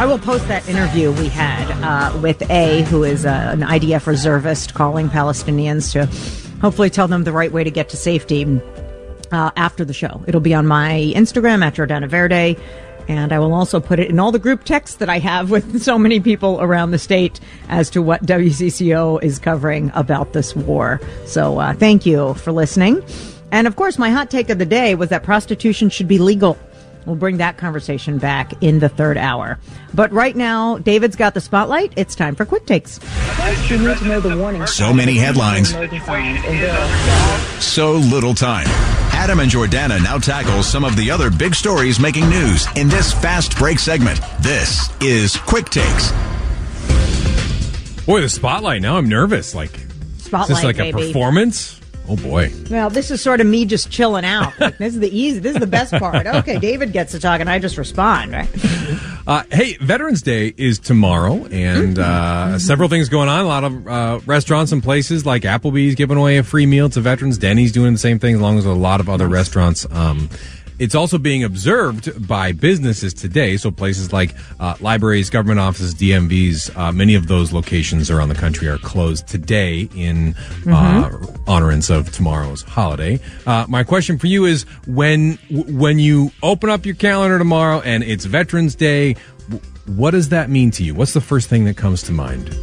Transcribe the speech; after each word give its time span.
I 0.00 0.06
will 0.06 0.18
post 0.18 0.48
that 0.48 0.66
interview 0.66 1.12
we 1.12 1.28
had 1.28 1.70
uh, 1.84 2.18
with 2.20 2.50
A, 2.50 2.84
who 2.84 3.04
is 3.04 3.26
uh, 3.26 3.50
an 3.52 3.60
IDF 3.60 4.06
reservist 4.06 4.72
calling 4.72 5.10
Palestinians 5.10 5.92
to 5.92 6.06
hopefully 6.62 6.88
tell 6.88 7.06
them 7.06 7.24
the 7.24 7.32
right 7.32 7.52
way 7.52 7.64
to 7.64 7.70
get 7.70 7.90
to 7.90 7.98
safety 7.98 8.62
uh, 9.30 9.50
after 9.56 9.84
the 9.84 9.92
show. 9.92 10.24
It'll 10.26 10.40
be 10.40 10.54
on 10.54 10.66
my 10.66 11.12
Instagram 11.14 11.62
at 11.62 11.74
Jordana 11.74 12.08
Verde. 12.08 12.56
And 13.08 13.30
I 13.30 13.40
will 13.40 13.52
also 13.52 13.78
put 13.78 13.98
it 13.98 14.08
in 14.08 14.18
all 14.18 14.32
the 14.32 14.38
group 14.38 14.64
texts 14.64 14.96
that 14.96 15.10
I 15.10 15.18
have 15.18 15.50
with 15.50 15.82
so 15.82 15.98
many 15.98 16.18
people 16.18 16.62
around 16.62 16.92
the 16.92 16.98
state 16.98 17.38
as 17.68 17.90
to 17.90 18.00
what 18.00 18.24
WCCO 18.24 19.22
is 19.22 19.38
covering 19.38 19.92
about 19.94 20.32
this 20.32 20.56
war. 20.56 20.98
So 21.26 21.58
uh, 21.58 21.74
thank 21.74 22.06
you 22.06 22.32
for 22.34 22.52
listening. 22.52 23.04
And 23.52 23.66
of 23.66 23.76
course, 23.76 23.98
my 23.98 24.08
hot 24.08 24.30
take 24.30 24.48
of 24.48 24.58
the 24.58 24.64
day 24.64 24.94
was 24.94 25.10
that 25.10 25.24
prostitution 25.24 25.90
should 25.90 26.08
be 26.08 26.16
legal. 26.16 26.56
We'll 27.06 27.16
bring 27.16 27.38
that 27.38 27.56
conversation 27.56 28.18
back 28.18 28.62
in 28.62 28.78
the 28.78 28.88
third 28.88 29.16
hour. 29.16 29.58
But 29.94 30.12
right 30.12 30.36
now, 30.36 30.78
David's 30.78 31.16
got 31.16 31.34
the 31.34 31.40
spotlight. 31.40 31.92
It's 31.96 32.14
time 32.14 32.34
for 32.34 32.44
quick 32.44 32.66
takes. 32.66 33.00
You 33.68 33.78
need 33.78 33.96
to 33.98 34.04
know 34.04 34.20
the 34.20 34.36
warning. 34.36 34.66
So 34.66 34.92
many 34.92 35.16
headlines. 35.16 35.70
So 37.64 37.92
little 37.92 38.34
time. 38.34 38.66
Adam 39.12 39.40
and 39.40 39.50
Jordana 39.50 40.02
now 40.02 40.18
tackle 40.18 40.62
some 40.62 40.84
of 40.84 40.96
the 40.96 41.10
other 41.10 41.30
big 41.30 41.54
stories 41.54 41.98
making 42.00 42.28
news 42.28 42.66
in 42.76 42.88
this 42.88 43.12
fast 43.12 43.56
break 43.56 43.78
segment. 43.78 44.20
This 44.40 44.88
is 45.00 45.36
Quick 45.36 45.68
Takes. 45.70 46.10
Boy, 48.06 48.20
the 48.22 48.28
spotlight. 48.28 48.82
Now 48.82 48.96
I'm 48.96 49.08
nervous. 49.08 49.54
Like, 49.54 49.78
Spotlight, 50.18 50.50
is 50.50 50.56
this 50.56 50.64
like 50.64 50.76
baby. 50.78 51.02
a 51.02 51.06
performance? 51.06 51.79
Oh 52.12 52.16
boy. 52.16 52.50
Well, 52.68 52.90
this 52.90 53.12
is 53.12 53.22
sort 53.22 53.40
of 53.40 53.46
me 53.46 53.64
just 53.64 53.88
chilling 53.88 54.24
out. 54.24 54.58
Like, 54.58 54.78
this 54.78 54.94
is 54.94 55.00
the 55.00 55.16
easy. 55.16 55.38
This 55.38 55.54
is 55.54 55.60
the 55.60 55.66
best 55.68 55.92
part. 55.94 56.26
Okay, 56.26 56.58
David 56.60 56.92
gets 56.92 57.12
to 57.12 57.20
talk, 57.20 57.40
and 57.40 57.48
I 57.48 57.60
just 57.60 57.78
respond. 57.78 58.32
Right? 58.32 58.48
Uh, 59.28 59.44
hey, 59.52 59.76
Veterans 59.80 60.20
Day 60.22 60.52
is 60.56 60.80
tomorrow, 60.80 61.44
and 61.46 61.96
Mm-hmm. 61.96 62.54
uh, 62.54 62.58
several 62.58 62.88
things 62.88 63.08
going 63.08 63.28
on. 63.28 63.40
A 63.44 63.46
lot 63.46 63.62
of 63.62 63.86
uh, 63.86 64.20
restaurants 64.26 64.72
and 64.72 64.82
places 64.82 65.24
like 65.24 65.42
Applebee's 65.42 65.94
giving 65.94 66.16
away 66.16 66.38
a 66.38 66.42
free 66.42 66.66
meal 66.66 66.90
to 66.90 67.00
veterans. 67.00 67.38
Denny's 67.38 67.70
doing 67.70 67.92
the 67.92 67.98
same 67.98 68.18
thing, 68.18 68.34
along 68.34 68.56
with 68.56 68.66
a 68.66 68.72
lot 68.74 68.98
of 68.98 69.08
other 69.08 69.28
restaurants. 69.28 69.86
Um, 69.92 70.28
it's 70.80 70.94
also 70.94 71.18
being 71.18 71.44
observed 71.44 72.26
by 72.26 72.52
businesses 72.52 73.12
today. 73.12 73.58
So 73.58 73.70
places 73.70 74.14
like 74.14 74.34
uh, 74.58 74.76
libraries, 74.80 75.28
government 75.28 75.60
offices, 75.60 75.94
DMVs, 75.94 76.74
uh, 76.76 76.90
many 76.90 77.14
of 77.14 77.28
those 77.28 77.52
locations 77.52 78.10
around 78.10 78.30
the 78.30 78.34
country 78.34 78.66
are 78.66 78.78
closed 78.78 79.28
today 79.28 79.90
in 79.94 80.34
uh, 80.66 81.10
honorance 81.46 81.90
of 81.90 82.10
tomorrow's 82.10 82.62
holiday. 82.62 83.20
Uh, 83.46 83.66
my 83.68 83.84
question 83.84 84.18
for 84.18 84.26
you 84.26 84.46
is: 84.46 84.64
when 84.86 85.38
when 85.50 85.98
you 85.98 86.32
open 86.42 86.70
up 86.70 86.86
your 86.86 86.94
calendar 86.94 87.38
tomorrow 87.38 87.80
and 87.82 88.02
it's 88.02 88.24
Veterans 88.24 88.74
Day, 88.74 89.16
what 89.84 90.12
does 90.12 90.30
that 90.30 90.48
mean 90.48 90.70
to 90.72 90.82
you? 90.82 90.94
What's 90.94 91.12
the 91.12 91.20
first 91.20 91.50
thing 91.50 91.66
that 91.66 91.76
comes 91.76 92.02
to 92.04 92.12
mind? 92.12 92.56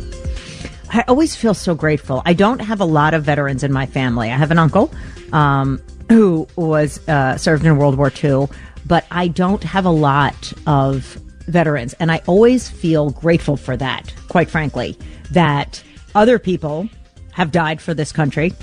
I 0.89 1.03
always 1.07 1.35
feel 1.35 1.53
so 1.53 1.75
grateful. 1.75 2.23
I 2.25 2.33
don't 2.33 2.59
have 2.59 2.81
a 2.81 2.85
lot 2.85 3.13
of 3.13 3.23
veterans 3.23 3.63
in 3.63 3.71
my 3.71 3.85
family. 3.85 4.31
I 4.31 4.37
have 4.37 4.51
an 4.51 4.57
uncle 4.57 4.91
um, 5.33 5.81
who 6.09 6.47
was 6.55 7.05
uh, 7.07 7.37
served 7.37 7.65
in 7.65 7.77
World 7.77 7.97
War 7.97 8.11
II, 8.23 8.47
but 8.85 9.05
I 9.11 9.27
don't 9.27 9.63
have 9.63 9.85
a 9.85 9.91
lot 9.91 10.53
of 10.65 11.03
veterans, 11.47 11.93
and 11.93 12.11
I 12.11 12.21
always 12.27 12.69
feel 12.69 13.09
grateful 13.11 13.57
for 13.57 13.77
that. 13.77 14.13
Quite 14.27 14.49
frankly, 14.49 14.97
that 15.31 15.83
other 16.15 16.39
people 16.39 16.89
have 17.31 17.51
died 17.51 17.81
for 17.81 17.93
this 17.93 18.11
country. 18.11 18.53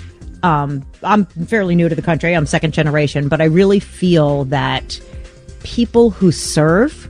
Um, 0.42 0.84
I'm 1.02 1.24
fairly 1.24 1.74
new 1.74 1.88
to 1.88 1.94
the 1.94 2.02
country. 2.02 2.34
I'm 2.34 2.46
second 2.46 2.72
generation, 2.72 3.28
but 3.28 3.40
I 3.40 3.44
really 3.44 3.80
feel 3.80 4.44
that 4.46 5.00
people 5.62 6.10
who 6.10 6.30
serve 6.30 7.08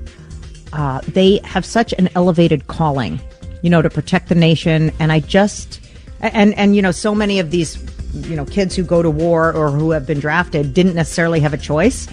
uh, 0.74 1.00
they 1.06 1.40
have 1.44 1.64
such 1.64 1.92
an 1.94 2.08
elevated 2.16 2.66
calling, 2.66 3.20
you 3.62 3.70
know, 3.70 3.80
to 3.80 3.88
protect 3.88 4.28
the 4.28 4.34
nation. 4.34 4.90
And 4.98 5.12
I 5.12 5.20
just, 5.20 5.80
and, 6.20 6.52
and, 6.54 6.74
you 6.74 6.82
know, 6.82 6.90
so 6.90 7.14
many 7.14 7.38
of 7.38 7.52
these, 7.52 7.76
you 8.14 8.36
know, 8.36 8.44
kids 8.44 8.76
who 8.76 8.82
go 8.82 9.02
to 9.02 9.10
war 9.10 9.52
or 9.52 9.70
who 9.70 9.91
have 9.91 10.06
been 10.06 10.20
drafted 10.20 10.75
didn't 10.75 10.94
necessarily 10.94 11.41
have 11.41 11.52
a 11.52 11.58
choice, 11.58 12.08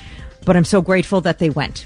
but 0.46 0.58
I'm 0.58 0.66
so 0.66 0.82
grateful 0.82 1.22
that 1.22 1.40
they 1.40 1.50
went. 1.50 1.86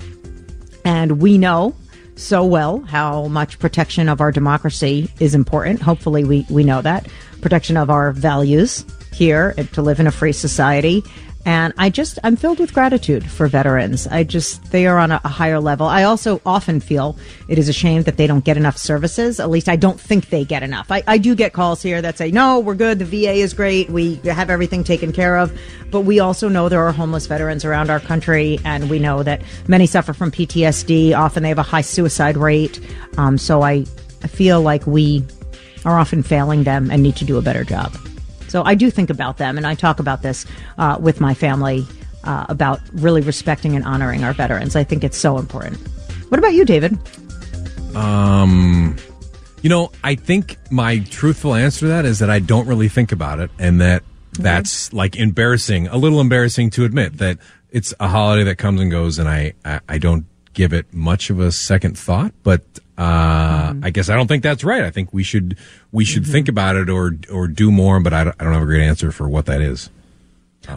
And 0.85 1.21
we 1.21 1.37
know 1.37 1.75
so 2.15 2.45
well 2.45 2.79
how 2.81 3.27
much 3.27 3.59
protection 3.59 4.07
of 4.07 4.21
our 4.21 4.31
democracy 4.31 5.11
is 5.19 5.35
important. 5.35 5.81
Hopefully 5.81 6.23
we, 6.23 6.45
we 6.49 6.63
know 6.63 6.81
that. 6.81 7.07
Protection 7.41 7.77
of 7.77 7.89
our 7.89 8.11
values 8.11 8.85
here 9.13 9.53
to 9.73 9.81
live 9.81 9.99
in 9.99 10.07
a 10.07 10.11
free 10.11 10.31
society. 10.31 11.03
And 11.45 11.73
I 11.77 11.91
just, 11.91 12.17
I'm 12.23 12.35
filled 12.35 12.59
with 12.59 12.73
gratitude 12.73 13.29
for 13.29 13.47
veterans. 13.47 14.07
I 14.07 14.23
just, 14.23 14.71
they 14.71 14.87
are 14.87 14.97
on 14.97 15.11
a, 15.11 15.21
a 15.23 15.27
higher 15.27 15.59
level. 15.59 15.85
I 15.85 16.03
also 16.03 16.41
often 16.43 16.79
feel 16.79 17.17
it 17.47 17.59
is 17.59 17.69
a 17.69 17.73
shame 17.73 18.01
that 18.03 18.17
they 18.17 18.25
don't 18.25 18.43
get 18.43 18.57
enough 18.57 18.77
services. 18.77 19.39
At 19.39 19.51
least 19.51 19.69
I 19.69 19.75
don't 19.75 19.99
think 19.99 20.29
they 20.29 20.43
get 20.43 20.63
enough. 20.63 20.91
I, 20.91 21.03
I 21.05 21.19
do 21.19 21.35
get 21.35 21.53
calls 21.53 21.83
here 21.83 22.01
that 22.01 22.17
say, 22.17 22.31
no, 22.31 22.59
we're 22.59 22.73
good. 22.73 22.97
The 22.97 23.05
VA 23.05 23.33
is 23.33 23.53
great. 23.53 23.91
We 23.91 24.15
have 24.25 24.49
everything 24.49 24.83
taken 24.83 25.11
care 25.11 25.37
of. 25.37 25.55
But 25.91 26.01
we 26.01 26.19
also 26.19 26.49
know 26.49 26.67
there 26.67 26.83
are 26.83 26.91
homeless 26.91 27.27
veterans 27.27 27.63
around 27.63 27.91
our 27.91 27.99
country. 27.99 28.59
And 28.65 28.89
we 28.89 28.97
know 28.97 29.21
that 29.21 29.43
many 29.67 29.85
suffer 29.85 30.13
from 30.13 30.31
PTSD. 30.31 31.15
Often 31.15 31.43
they 31.43 31.49
have 31.49 31.59
a 31.59 31.63
high 31.63 31.81
suicide 31.81 32.37
rate. 32.37 32.79
Um, 33.17 33.37
so 33.37 33.61
I, 33.61 33.85
I 34.23 34.27
feel 34.27 34.61
like 34.61 34.87
we 34.87 35.23
are 35.85 35.99
often 35.99 36.23
failing 36.23 36.63
them 36.63 36.89
and 36.89 37.03
need 37.03 37.15
to 37.17 37.25
do 37.25 37.37
a 37.37 37.41
better 37.43 37.63
job. 37.63 37.95
So 38.55 38.63
I 38.63 38.73
do 38.73 38.89
think 38.89 39.09
about 39.09 39.35
them, 39.35 39.57
and 39.57 39.67
I 39.67 39.75
talk 39.75 39.99
about 39.99 40.21
this 40.21 40.45
uh, 40.77 40.97
with 40.97 41.19
my 41.19 41.33
family 41.33 41.85
uh, 42.23 42.45
about 42.47 42.79
really 42.93 43.19
respecting 43.19 43.75
and 43.75 43.83
honoring 43.83 44.23
our 44.23 44.31
veterans. 44.31 44.77
I 44.77 44.85
think 44.85 45.03
it's 45.03 45.17
so 45.17 45.37
important. 45.37 45.77
What 46.29 46.39
about 46.39 46.53
you, 46.53 46.63
David? 46.63 46.97
Um, 47.97 48.95
you 49.61 49.69
know, 49.69 49.91
I 50.05 50.15
think 50.15 50.55
my 50.71 50.99
truthful 50.99 51.53
answer 51.53 51.81
to 51.81 51.87
that 51.87 52.05
is 52.05 52.19
that 52.19 52.29
I 52.29 52.39
don't 52.39 52.65
really 52.65 52.87
think 52.87 53.11
about 53.11 53.41
it, 53.41 53.51
and 53.59 53.81
that 53.81 54.03
that's 54.39 54.93
like 54.93 55.17
embarrassing, 55.17 55.89
a 55.89 55.97
little 55.97 56.21
embarrassing 56.21 56.69
to 56.69 56.85
admit 56.85 57.17
that 57.17 57.39
it's 57.71 57.93
a 57.99 58.07
holiday 58.07 58.45
that 58.45 58.55
comes 58.55 58.79
and 58.79 58.89
goes, 58.89 59.19
and 59.19 59.27
I 59.27 59.51
I, 59.65 59.81
I 59.89 59.97
don't 59.97 60.27
give 60.53 60.71
it 60.71 60.93
much 60.93 61.29
of 61.29 61.41
a 61.41 61.51
second 61.51 61.97
thought. 61.97 62.31
But 62.41 62.63
uh, 62.97 63.73
I 63.83 63.89
guess 63.89 64.09
I 64.09 64.15
don't 64.15 64.27
think 64.27 64.43
that's 64.43 64.63
right. 64.63 64.83
I 64.83 64.89
think 64.89 65.13
we 65.13 65.23
should 65.23 65.57
we 65.91 66.05
should 66.05 66.25
think 66.25 66.47
about 66.47 66.75
it 66.77 66.89
or 66.89 67.17
or 67.31 67.47
do 67.47 67.71
more, 67.71 67.99
but 67.99 68.13
I 68.13 68.23
don't, 68.23 68.35
I 68.39 68.43
don't 68.43 68.53
have 68.53 68.63
a 68.63 68.65
great 68.65 68.83
answer 68.83 69.11
for 69.11 69.27
what 69.27 69.45
that 69.47 69.61
is. 69.61 69.89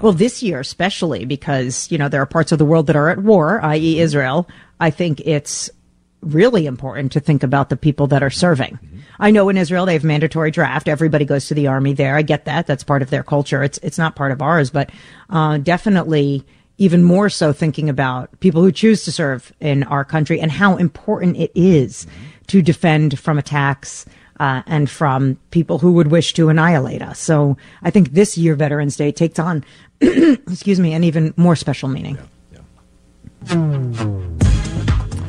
Well, 0.02 0.12
this 0.12 0.42
year 0.42 0.60
especially 0.60 1.24
because 1.24 1.90
you 1.90 1.98
know 1.98 2.08
there 2.08 2.20
are 2.20 2.26
parts 2.26 2.52
of 2.52 2.58
the 2.58 2.64
world 2.64 2.88
that 2.88 2.96
are 2.96 3.08
at 3.08 3.18
war, 3.18 3.60
i.e., 3.64 4.00
Israel. 4.00 4.48
I 4.80 4.90
think 4.90 5.20
it's 5.20 5.70
really 6.20 6.66
important 6.66 7.12
to 7.12 7.20
think 7.20 7.42
about 7.42 7.68
the 7.68 7.76
people 7.76 8.08
that 8.08 8.22
are 8.22 8.30
serving. 8.30 8.78
I 9.20 9.30
know 9.30 9.48
in 9.48 9.56
Israel 9.56 9.86
they 9.86 9.92
have 9.92 10.04
mandatory 10.04 10.50
draft. 10.50 10.88
Everybody 10.88 11.24
goes 11.24 11.46
to 11.46 11.54
the 11.54 11.68
army 11.68 11.92
there. 11.92 12.16
I 12.16 12.22
get 12.22 12.44
that. 12.46 12.66
That's 12.66 12.84
part 12.84 13.02
of 13.02 13.10
their 13.10 13.22
culture. 13.22 13.62
It's 13.62 13.78
it's 13.78 13.98
not 13.98 14.16
part 14.16 14.32
of 14.32 14.42
ours, 14.42 14.70
but 14.70 14.90
uh, 15.30 15.58
definitely 15.58 16.44
even 16.78 17.02
more 17.04 17.28
so 17.28 17.52
thinking 17.52 17.88
about 17.88 18.38
people 18.40 18.62
who 18.62 18.72
choose 18.72 19.04
to 19.04 19.12
serve 19.12 19.52
in 19.60 19.82
our 19.84 20.04
country 20.04 20.40
and 20.40 20.50
how 20.50 20.76
important 20.76 21.36
it 21.36 21.50
is 21.54 22.06
to 22.46 22.62
defend 22.62 23.18
from 23.18 23.36
attacks 23.38 24.06
uh, 24.40 24.62
and 24.66 24.88
from 24.88 25.36
people 25.50 25.78
who 25.78 25.92
would 25.92 26.06
wish 26.08 26.32
to 26.34 26.48
annihilate 26.48 27.02
us. 27.02 27.18
So 27.18 27.56
I 27.82 27.90
think 27.90 28.12
this 28.12 28.38
year 28.38 28.54
Veterans 28.54 28.96
Day 28.96 29.10
takes 29.10 29.38
on, 29.40 29.64
excuse 30.00 30.78
me, 30.78 30.94
an 30.94 31.02
even 31.04 31.34
more 31.36 31.56
special 31.56 31.88
meaning. 31.88 32.16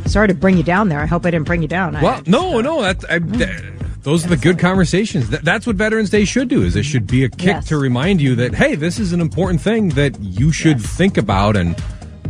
Sorry 0.05 0.27
to 0.27 0.33
bring 0.33 0.57
you 0.57 0.63
down 0.63 0.89
there. 0.89 0.99
I 0.99 1.05
hope 1.05 1.25
I 1.25 1.31
didn't 1.31 1.45
bring 1.47 1.61
you 1.61 1.67
down. 1.67 1.95
I- 1.95 2.03
Well, 2.03 2.21
no, 2.25 2.61
no, 2.61 2.81
that, 2.81 3.03
I, 3.09 3.19
that 3.19 3.63
those 4.09 4.25
are 4.25 4.29
the 4.29 4.37
good 4.37 4.57
conversations. 4.57 5.29
That, 5.29 5.43
that's 5.45 5.67
what 5.67 5.75
Veterans 5.75 6.09
Day 6.09 6.25
should 6.25 6.47
do. 6.47 6.63
Is 6.63 6.75
it 6.75 6.83
should 6.83 7.05
be 7.07 7.23
a 7.23 7.29
kick 7.29 7.45
Yes. 7.47 7.67
to 7.67 7.77
remind 7.77 8.21
you 8.21 8.35
that 8.35 8.53
hey, 8.55 8.75
this 8.75 8.99
is 8.99 9.13
an 9.13 9.21
important 9.21 9.61
thing 9.61 9.89
that 9.89 10.19
you 10.19 10.51
should 10.51 10.81
think 10.81 11.17
about 11.17 11.55
and 11.55 11.75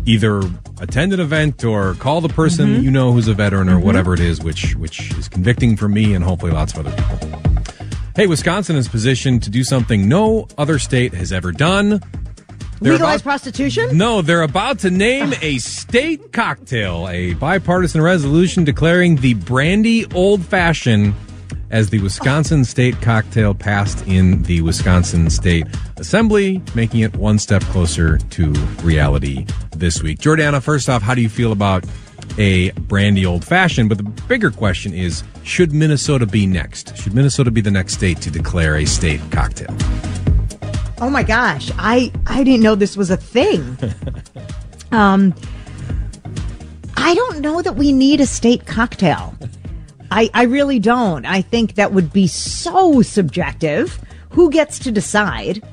either 0.06 0.42
attend 0.82 1.14
an 1.14 1.20
event 1.20 1.64
or 1.64 1.94
call 1.96 2.20
the 2.22 2.30
person 2.30 2.68
Mm-hmm. 2.70 2.84
you 2.84 2.92
know 2.92 3.12
who's 3.12 3.28
a 3.28 3.34
veteran 3.34 3.70
or 3.70 3.80
whatever 3.80 4.14
it 4.14 4.20
is, 4.20 4.42
which 4.42 4.76
which 4.76 5.12
is 5.18 5.28
convicting 5.30 5.78
for 5.78 5.88
me 5.88 6.14
and 6.14 6.24
hopefully 6.24 6.52
lots 6.52 6.74
of 6.76 6.86
other 6.86 6.96
people. 6.96 7.40
Hey, 8.16 8.28
Wisconsin 8.28 8.76
is 8.76 8.88
positioned 8.90 9.44
to 9.44 9.50
do 9.50 9.64
something 9.64 10.10
no 10.10 10.48
other 10.58 10.80
state 10.80 11.14
has 11.14 11.32
ever 11.32 11.52
done. 11.54 12.02
They're 12.82 12.94
Legalize 12.94 13.22
about- 13.22 13.24
prostitution? 13.24 13.98
No, 13.98 14.22
they're 14.22 14.42
about 14.42 14.80
to 14.80 14.90
name 14.90 15.34
a 15.42 15.58
state 15.60 16.32
cocktail, 16.34 17.08
a 17.10 17.34
bipartisan 17.36 18.02
resolution 18.02 18.64
declaring 18.64 19.18
the 19.18 19.34
brandy 19.36 20.06
old 20.14 20.44
fashioned 20.46 21.14
as 21.72 21.90
the 21.90 22.00
Wisconsin 22.00 22.66
state 22.66 23.00
cocktail 23.02 23.54
passed 23.54 24.06
in 24.08 24.44
the 24.44 24.62
Wisconsin 24.62 25.30
State 25.30 25.68
Assembly, 25.98 26.62
making 26.76 27.02
it 27.02 27.16
one 27.16 27.40
step 27.40 27.62
closer 27.64 28.18
to 28.18 28.52
reality 28.84 29.46
this 29.72 30.02
week. 30.02 30.20
Jordana, 30.20 30.62
first 30.62 30.90
off, 30.90 31.02
how 31.02 31.14
do 31.14 31.22
you 31.22 31.30
feel 31.30 31.52
about 31.52 31.86
a 32.38 32.72
brandy 32.72 33.26
old 33.26 33.46
fashioned? 33.46 33.90
But 33.90 33.98
the 33.98 34.04
bigger 34.04 34.52
question 34.52 34.94
is 34.94 35.24
should 35.44 35.72
Minnesota 35.74 36.26
be 36.26 36.46
next? 36.46 36.98
Should 36.98 37.14
Minnesota 37.14 37.52
be 37.52 37.62
the 37.62 37.72
next 37.72 37.94
state 37.94 38.22
to 38.22 38.32
declare 38.32 38.76
a 38.78 38.86
state 38.86 39.22
cocktail? 39.32 39.76
Oh 41.02 41.10
my 41.10 41.24
gosh, 41.24 41.72
I 41.78 42.12
I 42.28 42.44
didn't 42.44 42.62
know 42.62 42.76
this 42.76 42.98
was 42.98 43.10
a 43.10 43.18
thing. 43.18 43.78
um, 44.92 45.34
I 46.98 47.16
don't 47.16 47.40
know 47.40 47.62
that 47.62 47.76
we 47.76 47.94
need 47.94 48.20
a 48.20 48.26
state 48.26 48.66
cocktail. 48.66 49.34
I 50.12 50.30
I 50.34 50.44
really 50.44 50.80
don't. 50.80 51.26
I 51.26 51.42
think 51.42 51.76
that 51.76 51.94
would 51.94 52.12
be 52.14 52.28
so 52.28 53.02
subjective. 53.02 54.00
Who 54.32 54.50
gets 54.50 54.80
to 54.80 54.92
decide? 54.92 55.64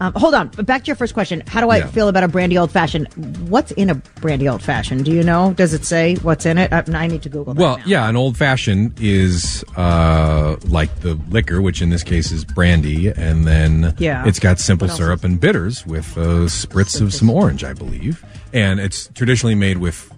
Um, 0.00 0.12
hold 0.14 0.34
on, 0.34 0.48
back 0.48 0.82
to 0.82 0.86
your 0.88 0.96
first 0.96 1.14
question. 1.14 1.42
How 1.46 1.60
do 1.60 1.70
I 1.70 1.78
Yeah. 1.78 1.86
feel 1.86 2.08
about 2.08 2.24
a 2.24 2.28
brandy 2.28 2.58
old 2.58 2.72
fashioned? 2.72 3.06
What's 3.48 3.70
in 3.72 3.90
a 3.90 3.94
brandy 4.20 4.48
old 4.48 4.60
fashioned? 4.60 5.04
Do 5.04 5.12
you 5.12 5.22
know? 5.22 5.54
Does 5.56 5.72
it 5.72 5.84
say 5.84 6.16
what's 6.16 6.44
in 6.46 6.58
it? 6.58 6.72
I, 6.72 6.82
I 6.92 7.06
need 7.06 7.22
to 7.22 7.28
Google 7.28 7.54
that. 7.54 7.60
Well, 7.60 7.80
yeah, 7.86 8.08
an 8.08 8.16
old 8.16 8.36
fashioned 8.36 8.94
is 9.00 9.64
uh, 9.76 10.56
like 10.66 10.94
the 11.00 11.14
liquor, 11.30 11.62
which 11.62 11.80
in 11.80 11.90
this 11.90 12.02
case 12.02 12.32
is 12.32 12.44
brandy, 12.44 13.06
and 13.08 13.46
then 13.46 13.94
Yeah. 13.98 14.26
it's 14.26 14.40
got 14.40 14.58
simple 14.58 14.88
syrup 14.88 15.22
and 15.22 15.38
bitters 15.40 15.86
with 15.86 16.16
a 16.16 16.46
spritz 16.48 17.00
of 17.00 17.14
some 17.14 17.30
orange, 17.30 17.62
I 17.62 17.72
believe. 17.72 18.24
And 18.52 18.80
it's 18.80 19.08
traditionally 19.14 19.54
made 19.54 19.78
with 19.78 20.10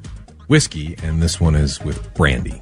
whiskey, 0.49 0.96
and 1.02 1.22
this 1.22 1.38
one 1.38 1.55
is 1.55 1.81
with 1.82 2.12
brandy. 2.14 2.61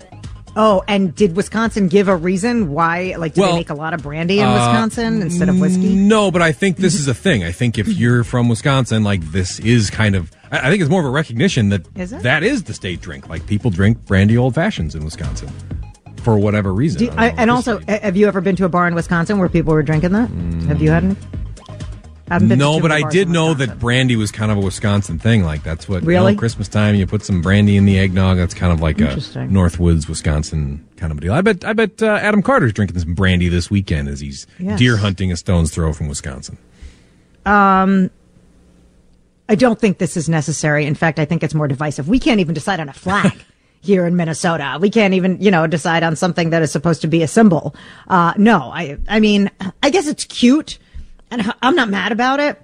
Oh, 0.57 0.83
and 0.87 1.15
did 1.15 1.37
Wisconsin 1.37 1.89
give 1.89 2.09
a 2.09 2.17
reason 2.17 2.71
why? 2.71 3.15
Like, 3.19 3.35
do 3.35 3.41
Well, 3.41 3.53
they 3.53 3.59
make 3.59 3.71
a 3.71 3.75
lot 3.75 3.95
of 3.95 4.03
brandy 4.03 4.39
in 4.39 4.47
uh, 4.47 4.55
Wisconsin 4.55 5.23
instead 5.23 5.49
of 5.49 5.59
whiskey? 5.61 5.95
No, 5.95 6.31
but 6.31 6.43
I 6.43 6.53
think 6.53 6.77
this 6.77 6.95
is 6.95 7.09
a 7.09 7.15
thing. 7.15 7.45
I 7.45 7.53
think 7.53 7.79
if 7.79 7.89
you're 7.89 8.25
from 8.25 8.49
Wisconsin, 8.49 9.05
like 9.05 9.21
this 9.33 9.59
is 9.61 9.91
kind 9.91 10.15
of. 10.15 10.31
I 10.51 10.71
think 10.71 10.81
it's 10.81 10.91
more 10.91 11.01
of 11.01 11.07
a 11.07 11.11
recognition 11.11 11.71
that 11.71 11.87
is 11.97 12.11
that 12.11 12.45
is 12.45 12.63
the 12.65 12.75
state 12.75 13.01
drink. 13.01 13.29
Like 13.29 13.47
people 13.47 13.71
drink 13.71 14.05
brandy 14.07 14.37
old 14.37 14.55
fashions 14.55 14.95
in 14.95 15.05
Wisconsin 15.05 15.49
for 16.23 16.39
whatever 16.39 16.73
reason. 16.73 17.11
I 17.19 17.31
and 17.31 17.51
also, 17.51 17.81
have 17.89 18.17
you 18.17 18.27
ever 18.29 18.41
been 18.41 18.57
to 18.57 18.65
a 18.65 18.69
bar 18.69 18.87
in 18.87 18.95
Wisconsin 18.95 19.39
where 19.39 19.49
people 19.49 19.75
were 19.75 19.83
drinking 19.83 20.13
that? 20.13 20.29
Have 20.69 20.81
you 20.81 20.91
had 20.91 21.05
any? 21.05 21.17
No, 22.31 22.81
but 22.81 22.91
I 22.91 23.09
did 23.11 23.29
know 23.29 23.53
that 23.55 23.79
brandy 23.79 24.17
was 24.17 24.33
kind 24.33 24.51
of 24.51 24.57
a 24.57 24.61
Wisconsin 24.61 25.19
thing. 25.19 25.45
Like 25.45 25.63
that's 25.63 25.89
what 25.89 25.97
you 25.97 26.01
know, 26.03 26.07
Really? 26.09 26.37
Christmas 26.37 26.69
time 26.69 26.95
you 26.95 27.07
put 27.07 27.23
some 27.23 27.43
brandy 27.43 27.77
in 27.77 27.85
the 27.85 27.99
eggnog. 27.99 28.39
That's 28.39 28.55
kind 28.55 28.73
of 28.73 28.81
like 28.81 28.99
a 29.01 29.05
Northwoods, 29.49 30.09
Wisconsin 30.09 30.87
kind 30.97 31.13
of 31.13 31.19
a 31.19 31.21
deal. 31.21 31.35
I 31.35 31.43
bet. 31.43 31.65
I 31.65 31.73
bet 31.75 32.03
uh, 32.03 32.07
Adam 32.23 32.43
Carter's 32.43 32.73
drinking 32.73 32.99
some 32.99 33.15
brandy 33.15 33.49
this 33.49 33.71
weekend 33.71 34.09
as 34.09 34.21
he's 34.21 34.47
Yes. 34.59 34.79
deer 34.79 34.97
hunting 34.97 35.31
a 35.33 35.37
stone's 35.37 35.71
throw 35.71 35.93
from 35.93 36.09
Wisconsin. 36.09 36.57
Um. 37.45 38.11
I 39.47 39.57
don't 39.57 39.79
think 39.79 39.99
this 39.99 40.17
is 40.17 40.27
necessary. 40.27 40.87
In 40.87 40.95
fact, 40.95 41.19
I 41.19 41.27
think 41.27 41.43
it's 41.43 41.53
more 41.55 41.69
divisive. 41.69 42.09
We 42.09 42.19
can't 42.19 42.41
even 42.41 42.55
decide 42.55 42.81
on 42.81 42.89
a 42.89 42.95
flag 42.95 43.33
here 43.83 44.07
in 44.07 44.17
Minnesota. 44.17 44.79
We 44.81 44.89
can't 44.89 45.13
even, 45.13 45.39
you 45.39 45.51
know, 45.51 45.67
decide 45.67 46.03
on 46.03 46.17
something 46.17 46.49
that 46.49 46.63
is 46.63 46.73
supposed 46.73 47.03
to 47.03 47.09
be 47.09 47.23
a 47.23 47.29
symbol. 47.29 47.75
Uh, 48.09 48.33
no, 48.39 48.71
I, 48.73 48.97
I 49.07 49.21
mean, 49.21 49.51
I 49.83 49.91
guess 49.91 50.07
it's 50.07 50.25
cute 50.25 50.79
and 51.31 51.53
I'm 51.63 51.75
not 51.77 51.89
mad 51.89 52.13
about 52.13 52.41
it. 52.41 52.61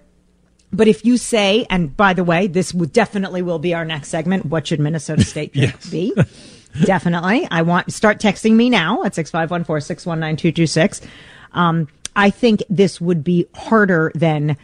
But 0.72 0.86
if 0.86 1.04
you 1.04 1.16
say, 1.16 1.66
and 1.68 1.96
by 1.96 2.12
the 2.14 2.22
way, 2.22 2.46
this 2.46 2.72
would 2.72 2.92
definitely 2.92 3.42
will 3.42 3.58
be 3.58 3.74
our 3.74 3.84
next 3.84 4.08
segment. 4.08 4.46
What 4.46 4.68
should 4.68 4.78
Minnesota 4.78 5.24
State 5.24 5.50
Yes. 5.54 5.90
be? 5.90 6.14
definitely. 6.84 7.48
I 7.50 7.62
want 7.62 7.92
start 7.92 8.20
texting 8.20 8.52
me 8.52 8.70
now 8.70 9.02
at 9.02 9.14
six 9.14 9.30
five 9.30 9.50
one 9.50 9.64
four 9.64 9.80
six 9.80 10.06
one 10.06 10.20
nine 10.20 10.36
two 10.36 10.52
two 10.52 10.66
six. 10.68 11.00
Um, 11.52 11.88
I 12.14 12.30
think 12.30 12.62
this 12.70 13.00
would 13.00 13.24
be 13.24 13.46
harder 13.54 14.12
than 14.14 14.56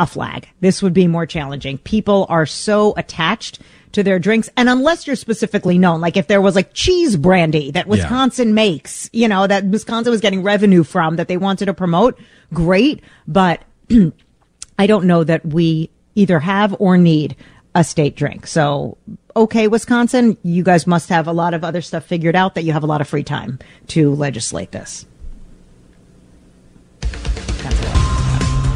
a 0.00 0.06
flag. 0.08 0.48
This 0.60 0.82
would 0.82 0.92
be 0.94 1.06
more 1.06 1.26
challenging. 1.26 1.78
People 1.78 2.26
are 2.28 2.46
so 2.46 2.94
attached 2.96 3.60
to 3.94 4.02
their 4.02 4.18
drinks, 4.18 4.50
and 4.56 4.68
unless 4.68 5.06
you're 5.06 5.16
specifically 5.16 5.78
known, 5.78 6.00
like 6.00 6.16
if 6.16 6.26
there 6.26 6.40
was 6.40 6.54
like 6.54 6.74
cheese 6.74 7.16
brandy 7.16 7.70
that 7.70 7.86
Wisconsin 7.86 8.54
makes, 8.54 9.08
you 9.12 9.28
know, 9.28 9.46
that 9.46 9.64
Wisconsin 9.64 10.10
was 10.10 10.20
getting 10.20 10.42
revenue 10.42 10.84
from 10.84 11.16
that 11.16 11.28
they 11.28 11.36
wanted 11.36 11.66
to 11.66 11.74
promote, 11.74 12.18
great. 12.52 13.02
But 13.26 13.62
I 14.78 14.86
don't 14.86 15.06
know 15.06 15.24
that 15.24 15.44
we 15.46 15.90
either 16.14 16.40
have 16.40 16.76
or 16.78 16.96
need 16.96 17.36
a 17.74 17.82
state 17.82 18.14
drink. 18.14 18.46
So, 18.46 18.98
okay, 19.34 19.66
Wisconsin, 19.66 20.36
you 20.42 20.62
guys 20.62 20.86
must 20.86 21.08
have 21.08 21.26
a 21.26 21.32
lot 21.32 21.54
of 21.54 21.64
other 21.64 21.80
stuff 21.80 22.04
figured 22.04 22.36
out 22.36 22.54
that 22.54 22.62
you 22.62 22.72
have 22.72 22.84
a 22.84 22.86
lot 22.86 23.00
of 23.00 23.08
free 23.08 23.24
time 23.24 23.58
to 23.88 24.14
legislate 24.14 24.72
this. 24.72 25.06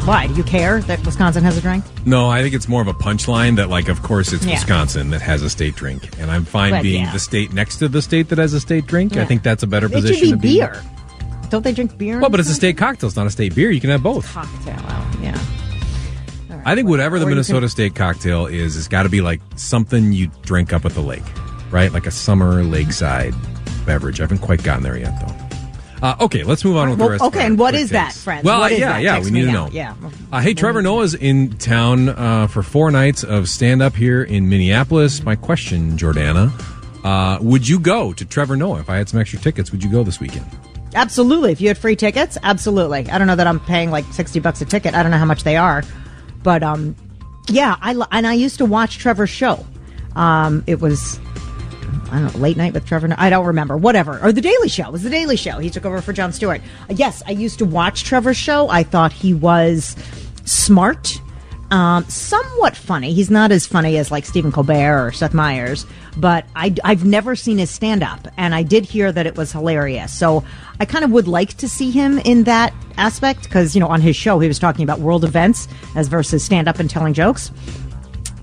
Why? 0.09 0.25
Do 0.25 0.33
you 0.33 0.43
care 0.43 0.81
that 0.81 1.05
Wisconsin 1.05 1.43
has 1.43 1.55
a 1.55 1.61
drink? 1.61 1.83
No, 2.03 2.29
I 2.29 2.41
think 2.41 2.55
it's 2.55 2.67
more 2.67 2.81
of 2.81 2.87
a 2.87 2.95
punchline 2.95 3.57
that, 3.57 3.69
like, 3.69 3.89
of 3.89 4.01
course, 4.01 4.33
it's 4.33 4.43
Yeah. 4.43 4.53
Wisconsin 4.55 5.11
that 5.11 5.21
has 5.21 5.43
a 5.43 5.51
state 5.51 5.75
drink, 5.75 6.09
and 6.19 6.31
I'm 6.31 6.45
fine 6.45 6.71
But, 6.71 6.81
being 6.81 7.03
yeah. 7.03 7.13
the 7.13 7.19
state 7.19 7.53
next 7.53 7.77
to 7.77 7.87
the 7.87 8.01
state 8.01 8.29
that 8.29 8.39
has 8.39 8.53
a 8.53 8.59
state 8.59 8.87
drink. 8.87 9.15
I 9.17 9.25
think 9.25 9.43
that's 9.43 9.61
a 9.61 9.67
better 9.67 9.85
It 9.85 9.91
position 9.91 10.29
should 10.29 10.41
be 10.41 10.47
to 10.47 10.55
be. 10.55 10.59
beer. 10.61 10.81
Don't 11.51 11.63
they 11.63 11.73
drink 11.73 11.95
beer? 11.95 12.19
Well, 12.19 12.31
but 12.31 12.39
it's 12.39 12.49
a 12.49 12.55
state 12.55 12.75
cocktail. 12.75 13.07
It's 13.07 13.15
not 13.17 13.27
a 13.27 13.29
state 13.29 13.53
beer. 13.53 13.69
You 13.69 13.79
can 13.79 13.91
have 13.91 14.01
both. 14.01 14.25
cocktail. 14.33 14.75
Well, 14.87 15.05
yeah. 15.21 15.37
I 16.65 16.73
think 16.73 16.87
whatever 16.89 17.19
the 17.19 17.27
Minnesota 17.27 17.59
can- 17.61 17.69
State 17.69 17.93
cocktail 17.93 18.47
is, 18.47 18.77
it's 18.77 18.87
got 18.87 19.03
to 19.03 19.09
be 19.09 19.21
like 19.21 19.41
something 19.57 20.11
you 20.11 20.31
drink 20.41 20.73
up 20.73 20.85
at 20.85 20.93
the 20.93 21.01
lake, 21.01 21.21
right? 21.69 21.93
Like 21.93 22.07
a 22.07 22.11
summer 22.11 22.63
lakeside 22.63 23.35
beverage. 23.85 24.19
I 24.19 24.23
haven't 24.23 24.39
quite 24.39 24.63
gotten 24.63 24.81
there 24.81 24.97
yet, 24.97 25.13
though. 25.21 25.48
Uh, 26.01 26.15
okay, 26.21 26.43
let's 26.43 26.63
move 26.63 26.77
on 26.77 26.89
with 26.89 26.99
Well, 26.99 27.07
the 27.09 27.11
rest. 27.13 27.23
of 27.23 27.27
okay, 27.35 27.45
and 27.45 27.57
what 27.59 27.75
is 27.75 27.89
that, 27.89 28.13
friends? 28.13 28.45
Well, 28.45 28.59
What 28.61 28.77
yeah, 28.77 28.97
yeah, 28.99 29.19
we 29.19 29.31
need 29.31 29.41
to 29.41 29.47
now. 29.47 29.65
know. 29.65 29.71
Yeah. 29.71 29.95
Uh, 30.31 30.39
hey, 30.39 30.53
Trevor 30.53 30.81
Noah's 30.81 31.13
in 31.13 31.57
town 31.57 32.09
uh, 32.09 32.47
for 32.47 32.63
four 32.63 32.89
nights 32.91 33.23
of 33.23 33.49
stand 33.49 33.81
up 33.81 33.95
here 33.95 34.23
in 34.23 34.47
Minneapolis. 34.47 35.23
My 35.23 35.35
question, 35.35 35.97
Jordana, 35.97 36.51
uh, 37.03 37.39
would 37.41 37.67
you 37.67 37.79
go 37.79 38.13
to 38.13 38.23
Trevor 38.25 38.55
Noah 38.55 38.79
if 38.79 38.89
I 38.89 38.95
had 38.97 39.09
some 39.09 39.19
extra 39.19 39.39
tickets? 39.39 39.71
Would 39.71 39.83
you 39.83 39.89
go 39.91 40.03
this 40.03 40.19
weekend? 40.21 40.45
Absolutely. 40.95 41.51
If 41.51 41.59
you 41.61 41.67
had 41.67 41.77
free 41.77 41.95
tickets, 41.95 42.37
absolutely. 42.43 43.09
I 43.09 43.17
don't 43.17 43.27
know 43.27 43.35
that 43.35 43.45
I'm 43.47 43.59
paying 43.59 43.91
like 43.91 44.05
60 44.13 44.39
bucks 44.39 44.61
a 44.61 44.65
ticket. 44.65 44.95
I 44.95 45.03
don't 45.03 45.11
know 45.11 45.17
how 45.19 45.25
much 45.25 45.43
they 45.43 45.57
are. 45.57 45.83
But 46.43 46.63
um 46.63 46.95
yeah, 47.49 47.75
I 47.81 47.91
and 48.11 48.25
I 48.25 48.33
used 48.33 48.57
to 48.59 48.65
watch 48.65 48.97
Trevor's 48.99 49.29
show. 49.29 49.65
Um 50.15 50.63
it 50.65 50.79
was 50.79 51.19
I 52.11 52.19
don't 52.19 52.33
know, 52.33 52.39
late 52.39 52.57
night 52.57 52.73
with 52.73 52.85
Trevor. 52.85 53.13
I 53.17 53.29
don't 53.29 53.45
remember. 53.45 53.77
Whatever. 53.77 54.19
Or 54.21 54.31
the 54.31 54.41
Daily 54.41 54.69
Show. 54.69 54.87
It 54.87 54.91
was 54.91 55.03
the 55.03 55.09
Daily 55.09 55.35
Show. 55.35 55.59
He 55.59 55.69
took 55.69 55.85
over 55.85 56.01
for 56.01 56.13
Jon 56.13 56.31
Stewart. 56.33 56.61
Uh, 56.89 56.93
Yes, 56.97 57.23
I 57.27 57.31
used 57.31 57.59
to 57.59 57.65
watch 57.65 58.03
Trevor's 58.03 58.35
show. 58.37 58.67
I 58.69 58.83
thought 58.83 59.13
he 59.13 59.33
was 59.33 59.95
smart, 60.43 61.21
um, 61.71 62.03
somewhat 62.05 62.75
funny. 62.75 63.13
He's 63.13 63.29
not 63.29 63.51
as 63.51 63.65
funny 63.65 63.97
as 63.97 64.11
like 64.11 64.25
Stephen 64.25 64.51
Colbert 64.51 65.07
or 65.07 65.11
Seth 65.11 65.33
Meyers, 65.33 65.85
but 66.17 66.45
I, 66.55 66.75
I've 66.83 67.05
never 67.05 67.35
seen 67.35 67.57
his 67.59 67.69
stand 67.69 68.03
up, 68.03 68.27
and 68.37 68.53
I 68.55 68.63
did 68.63 68.85
hear 68.85 69.11
that 69.11 69.25
it 69.27 69.37
was 69.37 69.51
hilarious. 69.51 70.11
So 70.11 70.43
I 70.79 70.85
kind 70.85 71.05
of 71.05 71.11
would 71.11 71.27
like 71.27 71.53
to 71.57 71.69
see 71.69 71.91
him 71.91 72.17
in 72.19 72.43
that 72.45 72.73
aspect 72.97 73.43
because 73.43 73.75
you 73.75 73.79
know 73.79 73.87
on 73.87 74.01
his 74.01 74.15
show 74.15 74.39
he 74.39 74.47
was 74.47 74.59
talking 74.59 74.83
about 74.83 74.99
world 74.99 75.23
events 75.23 75.67
as 75.95 76.07
versus 76.07 76.43
stand 76.43 76.67
up 76.67 76.79
and 76.79 76.89
telling 76.89 77.13
jokes. 77.13 77.51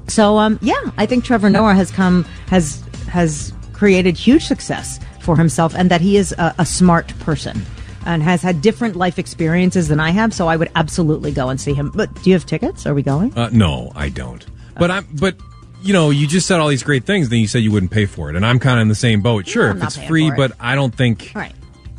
So 0.09 0.39
um, 0.39 0.59
yeah, 0.63 0.81
I 0.97 1.05
think 1.05 1.25
Trevor 1.25 1.51
Noah 1.51 1.75
has 1.75 1.91
come 1.91 2.25
has 2.49 2.83
has 3.09 3.53
created 3.73 4.17
huge 4.17 4.45
success 4.47 4.99
for 5.21 5.37
himself, 5.37 5.75
and 5.75 5.91
that 5.91 6.01
he 6.01 6.17
is 6.17 6.33
a, 6.39 6.55
a 6.59 6.67
smart 6.67 7.17
person 7.21 7.61
and 8.07 8.23
has 8.23 8.41
had 8.43 8.63
different 8.63 8.95
life 8.95 9.19
experiences 9.19 9.89
than 9.89 9.99
I 9.99 10.11
have. 10.11 10.33
So 10.33 10.47
I 10.49 10.57
would 10.57 10.71
absolutely 10.77 11.33
go 11.33 11.49
and 11.49 11.61
see 11.61 11.75
him. 11.75 11.91
But 11.95 12.15
do 12.23 12.31
you 12.31 12.35
have 12.37 12.47
tickets? 12.47 12.87
Are 12.87 12.95
we 12.95 13.03
going? 13.03 13.37
Uh, 13.37 13.51
no, 13.53 13.91
I 13.95 14.09
don't. 14.09 14.45
But 14.79 14.91
I'm. 14.91 15.07
But 15.19 15.37
you 15.83 15.93
know, 15.93 16.11
you 16.11 16.27
just 16.27 16.47
said 16.47 16.61
all 16.61 16.69
these 16.69 16.83
great 16.83 17.05
things, 17.05 17.29
then 17.29 17.39
you 17.41 17.47
said 17.47 17.63
you 17.63 17.71
wouldn't 17.73 17.93
pay 17.93 18.07
for 18.07 18.31
it, 18.31 18.37
and 18.37 18.45
I'm 18.47 18.59
kind 18.59 18.79
of 18.79 18.83
in 18.83 18.89
the 18.89 18.95
same 18.95 19.23
boat. 19.23 19.47
Sure, 19.47 19.71
if 19.71 19.83
it's 19.83 19.97
free, 19.97 20.29
it. 20.29 20.37
but 20.37 20.53
I 20.61 20.75
don't 20.75 20.95
think. 20.95 21.33
All 21.35 21.43
right. 21.43 21.53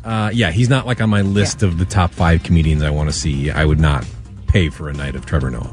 Uh, 0.04 0.30
yeah, 0.32 0.50
he's 0.50 0.68
not 0.70 0.86
like 0.86 1.00
on 1.02 1.10
my 1.10 1.22
list 1.22 1.60
Yeah. 1.62 1.68
of 1.68 1.78
the 1.78 1.84
top 1.84 2.12
five 2.12 2.42
comedians 2.42 2.82
I 2.82 2.90
want 2.90 3.10
to 3.10 3.12
see. 3.12 3.50
I 3.50 3.64
would 3.64 3.80
not 3.80 4.06
pay 4.46 4.70
for 4.70 4.88
a 4.88 4.92
night 4.94 5.14
of 5.14 5.26
Trevor 5.26 5.50
Noah. 5.50 5.70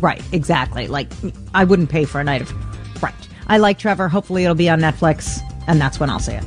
Right, 0.00 0.22
exactly. 0.32 0.86
Like 0.86 1.10
I 1.54 1.64
wouldn't 1.64 1.88
pay 1.88 2.04
for 2.04 2.20
a 2.20 2.24
night 2.24 2.42
of 2.42 3.02
right. 3.02 3.14
I 3.48 3.58
like 3.58 3.78
Trevor. 3.78 4.08
Hopefully 4.08 4.44
it'll 4.44 4.54
be 4.54 4.68
on 4.68 4.80
Netflix, 4.80 5.40
and 5.66 5.80
that's 5.80 5.98
when 5.98 6.10
I'll 6.10 6.18
see 6.18 6.32
it. 6.32 6.44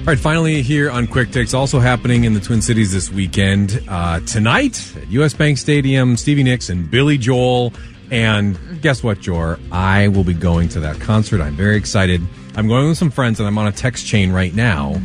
All 0.00 0.08
right, 0.08 0.18
finally 0.18 0.60
here 0.60 0.90
on 0.90 1.06
Quick 1.06 1.30
Takes, 1.30 1.54
also 1.54 1.80
happening 1.80 2.24
in 2.24 2.34
the 2.34 2.40
Twin 2.40 2.60
Cities 2.60 2.92
this 2.92 3.10
weekend. 3.10 3.82
Uh, 3.88 4.20
tonight 4.20 4.94
at 4.96 5.10
US 5.10 5.32
Bank 5.32 5.56
Stadium, 5.56 6.16
Stevie 6.16 6.42
Nicks 6.42 6.68
and 6.68 6.90
Billy 6.90 7.16
Joel. 7.16 7.72
And 8.10 8.58
guess 8.82 9.02
what, 9.02 9.20
Jor? 9.20 9.58
I 9.72 10.08
will 10.08 10.24
be 10.24 10.34
going 10.34 10.68
to 10.70 10.80
that 10.80 11.00
concert. 11.00 11.40
I'm 11.40 11.56
very 11.56 11.76
excited. 11.76 12.20
I'm 12.54 12.68
going 12.68 12.88
with 12.88 12.98
some 12.98 13.10
friends, 13.10 13.40
and 13.40 13.46
I'm 13.46 13.56
on 13.56 13.66
a 13.66 13.72
text 13.72 14.06
chain 14.06 14.30
right 14.30 14.54
now 14.54 15.00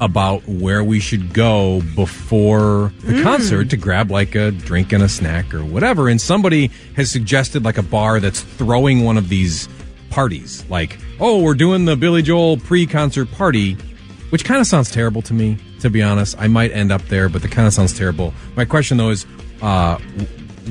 about 0.00 0.46
where 0.48 0.82
we 0.82 0.98
should 0.98 1.32
go 1.32 1.82
before 1.94 2.92
the 3.00 3.22
concert 3.22 3.68
to 3.70 3.76
grab 3.76 4.10
like 4.10 4.34
a 4.34 4.50
drink 4.50 4.92
and 4.92 5.02
a 5.02 5.08
snack 5.08 5.52
or 5.52 5.62
whatever. 5.62 6.08
And 6.08 6.20
somebody 6.20 6.70
has 6.96 7.10
suggested 7.10 7.64
like 7.64 7.76
a 7.76 7.82
bar 7.82 8.18
that's 8.18 8.40
throwing 8.40 9.04
one 9.04 9.18
of 9.18 9.28
these 9.28 9.68
parties. 10.08 10.64
Like, 10.70 10.98
oh, 11.20 11.42
we're 11.42 11.54
doing 11.54 11.84
the 11.84 11.96
Billy 11.96 12.22
Joel 12.22 12.56
pre 12.56 12.86
concert 12.86 13.30
party, 13.30 13.74
which 14.30 14.44
kind 14.44 14.60
of 14.60 14.66
sounds 14.66 14.90
terrible 14.90 15.22
to 15.22 15.34
me, 15.34 15.58
to 15.80 15.90
be 15.90 16.02
honest. 16.02 16.34
I 16.38 16.48
might 16.48 16.72
end 16.72 16.90
up 16.90 17.02
there, 17.02 17.28
but 17.28 17.42
that 17.42 17.52
kind 17.52 17.66
of 17.66 17.74
sounds 17.74 17.96
terrible. 17.96 18.32
My 18.56 18.64
question 18.64 18.96
though 18.96 19.10
is, 19.10 19.26
uh, 19.60 19.98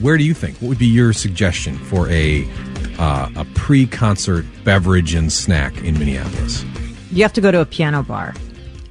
where 0.01 0.17
do 0.17 0.23
you 0.23 0.33
think? 0.33 0.57
What 0.57 0.69
would 0.69 0.79
be 0.79 0.87
your 0.87 1.13
suggestion 1.13 1.77
for 1.77 2.09
a 2.09 2.49
uh, 2.97 3.29
a 3.35 3.45
pre 3.53 3.85
concert 3.85 4.45
beverage 4.63 5.13
and 5.13 5.31
snack 5.31 5.77
in 5.83 5.97
Minneapolis? 5.99 6.65
You 7.11 7.23
have 7.23 7.33
to 7.33 7.41
go 7.41 7.51
to 7.51 7.61
a 7.61 7.65
piano 7.65 8.03
bar. 8.03 8.33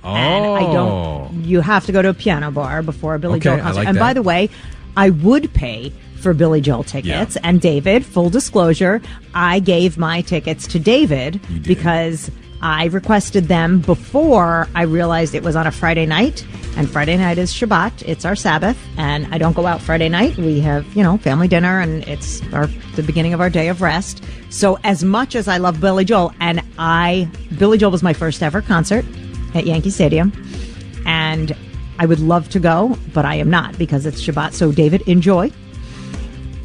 Oh, 0.08 0.14
And 0.14 0.66
I 0.66 0.72
don't. 0.72 1.44
You 1.44 1.60
have 1.60 1.86
to 1.86 1.92
go 1.92 2.02
to 2.02 2.08
a 2.08 2.14
piano 2.14 2.50
bar 2.50 2.82
before 2.82 3.14
a 3.14 3.18
Billy 3.18 3.36
Okay, 3.38 3.50
Joel 3.50 3.58
concert. 3.60 3.74
like 3.80 3.88
and 3.88 3.96
that. 3.96 4.00
by 4.00 4.12
the 4.12 4.22
way, 4.22 4.48
I 4.96 5.10
would 5.10 5.52
pay 5.54 5.92
for 6.20 6.34
Billy 6.34 6.60
Joel 6.60 6.82
tickets. 6.84 7.34
Yeah. 7.36 7.40
And 7.44 7.60
David, 7.60 8.04
full 8.04 8.28
disclosure, 8.30 9.00
I 9.34 9.60
gave 9.60 9.96
my 9.98 10.20
tickets 10.22 10.66
to 10.68 10.78
David 10.78 11.40
because 11.62 12.30
I 12.60 12.86
requested 12.86 13.44
them 13.44 13.80
before 13.80 14.66
I 14.74 14.82
realized 14.82 15.34
it 15.36 15.44
was 15.44 15.54
on 15.54 15.66
a 15.68 15.70
Friday 15.70 16.06
night. 16.06 16.44
And 16.76 16.90
Friday 16.90 17.16
night 17.16 17.38
is 17.38 17.52
Shabbat. 17.52 18.02
It's 18.06 18.24
our 18.24 18.36
Sabbath, 18.36 18.76
and 18.96 19.32
I 19.34 19.38
don't 19.38 19.54
go 19.54 19.66
out 19.66 19.80
Friday 19.80 20.08
night. 20.08 20.36
We 20.36 20.60
have, 20.60 20.84
you 20.96 21.02
know, 21.02 21.18
family 21.18 21.48
dinner, 21.48 21.80
and 21.80 22.02
it's 22.06 22.40
our 22.52 22.66
the 22.94 23.02
beginning 23.02 23.32
of 23.34 23.40
our 23.40 23.50
day 23.50 23.68
of 23.68 23.80
rest. 23.82 24.22
So, 24.50 24.78
as 24.84 25.02
much 25.02 25.34
as 25.34 25.48
I 25.48 25.56
love 25.58 25.80
Billy 25.80 26.04
Joel, 26.04 26.32
and 26.40 26.62
I, 26.78 27.28
Billy 27.58 27.78
Joel 27.78 27.90
was 27.90 28.02
my 28.04 28.12
first 28.12 28.42
ever 28.44 28.60
concert 28.62 29.04
at 29.54 29.66
Yankee 29.66 29.90
Stadium, 29.90 30.32
and 31.06 31.56
I 31.98 32.06
would 32.06 32.20
love 32.20 32.48
to 32.50 32.60
go, 32.60 32.96
but 33.12 33.24
I 33.24 33.36
am 33.36 33.50
not 33.50 33.76
because 33.78 34.06
it's 34.06 34.22
Shabbat. 34.22 34.52
So, 34.52 34.72
David, 34.72 35.02
enjoy. 35.02 35.52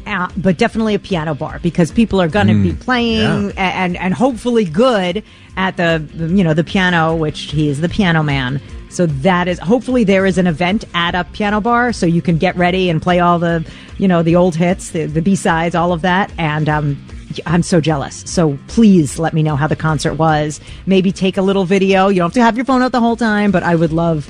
Uh, 0.06 0.28
but 0.36 0.58
definitely 0.58 0.94
a 0.94 0.98
piano 0.98 1.34
bar 1.34 1.58
because 1.60 1.90
people 1.90 2.20
are 2.20 2.28
going 2.28 2.46
to 2.46 2.62
be 2.62 2.74
playing 2.74 3.46
yeah. 3.50 3.84
and 3.84 3.96
and 3.96 4.12
hopefully 4.12 4.66
good 4.66 5.24
at 5.56 5.78
the 5.78 6.06
you 6.28 6.44
know 6.44 6.52
the 6.52 6.62
piano, 6.62 7.16
which 7.16 7.40
he 7.52 7.68
is 7.68 7.80
the 7.80 7.88
piano 7.88 8.22
man. 8.22 8.60
So 8.90 9.06
that 9.06 9.48
is 9.48 9.58
hopefully 9.58 10.04
there 10.04 10.26
is 10.26 10.36
an 10.36 10.46
event 10.46 10.84
at 10.92 11.14
a 11.14 11.24
piano 11.24 11.60
bar 11.60 11.92
so 11.94 12.04
you 12.04 12.20
can 12.20 12.36
get 12.36 12.54
ready 12.54 12.90
and 12.90 13.00
play 13.00 13.18
all 13.18 13.38
the 13.38 13.66
you 13.96 14.06
know 14.06 14.22
the 14.22 14.36
old 14.36 14.54
hits, 14.54 14.90
the, 14.90 15.06
the 15.06 15.22
B 15.22 15.34
sides, 15.34 15.74
all 15.74 15.92
of 15.92 16.02
that. 16.02 16.30
And 16.36 16.68
um, 16.68 17.02
I'm 17.46 17.62
so 17.62 17.80
jealous. 17.80 18.22
So 18.26 18.58
please 18.68 19.18
let 19.18 19.32
me 19.34 19.42
know 19.42 19.56
how 19.56 19.66
the 19.66 19.76
concert 19.76 20.14
was. 20.14 20.60
Maybe 20.86 21.12
take 21.12 21.36
a 21.36 21.42
little 21.42 21.64
video. 21.64 22.08
You 22.08 22.16
don't 22.20 22.26
have 22.28 22.34
to 22.34 22.42
have 22.42 22.56
your 22.56 22.64
phone 22.64 22.82
out 22.82 22.92
the 22.92 23.00
whole 23.00 23.16
time, 23.16 23.50
but 23.50 23.62
I 23.62 23.74
would 23.74 23.92
love 23.92 24.28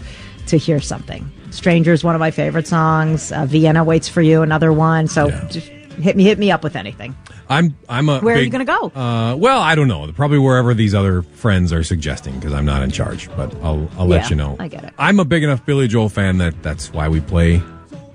to 0.48 0.56
hear 0.56 0.80
something. 0.80 1.30
Strangers, 1.50 2.02
one 2.04 2.14
of 2.14 2.18
my 2.20 2.30
favorite 2.30 2.66
songs. 2.66 3.32
Uh, 3.32 3.46
Vienna 3.46 3.84
waits 3.84 4.08
for 4.08 4.20
you, 4.22 4.42
another 4.42 4.72
one. 4.72 5.06
So 5.06 5.28
Yeah. 5.28 5.48
just 5.48 5.68
hit 5.68 6.16
me, 6.16 6.24
hit 6.24 6.38
me 6.38 6.50
up 6.50 6.62
with 6.64 6.74
anything. 6.76 7.14
I'm 7.48 7.76
I'm 7.88 8.08
a 8.08 8.20
Where 8.20 8.36
are 8.36 8.40
you 8.40 8.48
gonna 8.50 8.64
go? 8.64 8.86
Uh, 8.94 9.36
well, 9.36 9.60
I 9.60 9.74
don't 9.74 9.86
know. 9.86 10.10
Probably 10.12 10.38
wherever 10.38 10.72
these 10.74 10.94
other 10.94 11.22
friends 11.22 11.72
are 11.72 11.82
suggesting 11.84 12.34
because 12.34 12.52
I'm 12.54 12.64
not 12.64 12.82
in 12.82 12.90
charge. 12.90 13.28
But 13.36 13.54
I'll 13.62 13.88
I'll 13.98 14.06
let 14.06 14.22
Yeah, 14.24 14.28
you 14.30 14.36
know. 14.36 14.56
I 14.58 14.68
get 14.68 14.82
it. 14.84 14.94
I'm 14.98 15.20
a 15.20 15.24
big 15.24 15.42
enough 15.42 15.64
Billy 15.66 15.86
Joel 15.86 16.08
fan 16.08 16.38
that 16.38 16.62
that's 16.62 16.92
why 16.92 17.06
we 17.08 17.20
play 17.20 17.62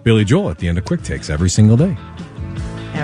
Billy 0.03 0.25
Joel 0.25 0.49
at 0.49 0.57
the 0.57 0.67
end 0.67 0.77
of 0.79 0.85
Quick 0.85 1.03
Takes 1.03 1.29
every 1.29 1.49
single 1.49 1.77
day. 1.77 1.95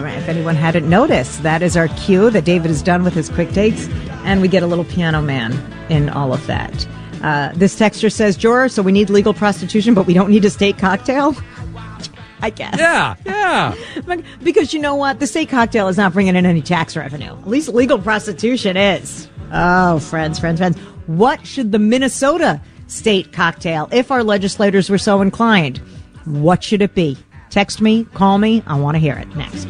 If 0.04 0.28
anyone 0.28 0.56
hadn't 0.56 0.90
noticed, 0.90 1.44
that 1.44 1.62
is 1.62 1.78
our 1.78 1.88
cue 1.90 2.30
that 2.32 2.46
David 2.46 2.70
is 2.70 2.82
done 2.82 3.04
with 3.04 3.14
his 3.14 3.30
quick 3.30 3.52
takes, 3.52 3.88
and 4.24 4.42
we 4.42 4.48
get 4.48 4.64
a 4.64 4.68
little 4.68 4.84
piano 4.84 5.22
man 5.22 5.54
in 5.90 6.10
all 6.10 6.34
of 6.34 6.46
that. 6.48 6.88
Uh, 7.24 7.52
this 7.56 7.78
texture 7.78 8.10
says, 8.10 8.36
Jor, 8.36 8.68
so 8.70 8.82
we 8.82 8.92
need 8.92 9.10
legal 9.10 9.34
prostitution, 9.34 9.94
but 9.94 10.06
we 10.06 10.14
don't 10.14 10.30
need 10.30 10.44
a 10.46 10.50
state 10.50 10.78
cocktail? 10.78 11.36
I 12.42 12.50
guess. 12.50 12.78
Yeah, 12.78 13.16
yeah. 13.26 13.76
Because 14.44 14.74
you 14.74 14.80
know 14.80 14.96
what? 14.96 15.20
The 15.20 15.28
state 15.28 15.50
cocktail 15.50 15.88
is 15.88 15.98
not 15.98 16.14
bringing 16.14 16.36
in 16.36 16.46
any 16.46 16.62
tax 16.62 16.96
revenue. 16.96 17.32
At 17.32 17.48
least 17.48 17.70
legal 17.70 17.98
prostitution 17.98 18.78
is. 18.78 19.30
Oh, 19.52 20.00
friends, 20.00 20.38
friends, 20.38 20.60
friends. 20.60 20.78
What 21.08 21.48
should 21.48 21.72
the 21.72 21.80
Minnesota 21.80 22.62
state 22.88 23.32
cocktail, 23.32 23.88
if 23.92 24.12
our 24.12 24.24
legislators 24.24 24.90
were 24.90 24.98
so 24.98 25.22
inclined, 25.22 25.78
what 26.26 26.64
should 26.64 26.82
it 26.82 26.94
be? 26.94 27.18
Text 27.56 27.80
me, 27.80 28.04
call 28.14 28.38
me. 28.38 28.62
I 28.68 28.78
want 28.78 28.96
to 28.96 29.00
hear 29.00 29.16
it 29.16 29.34
next. 29.34 29.66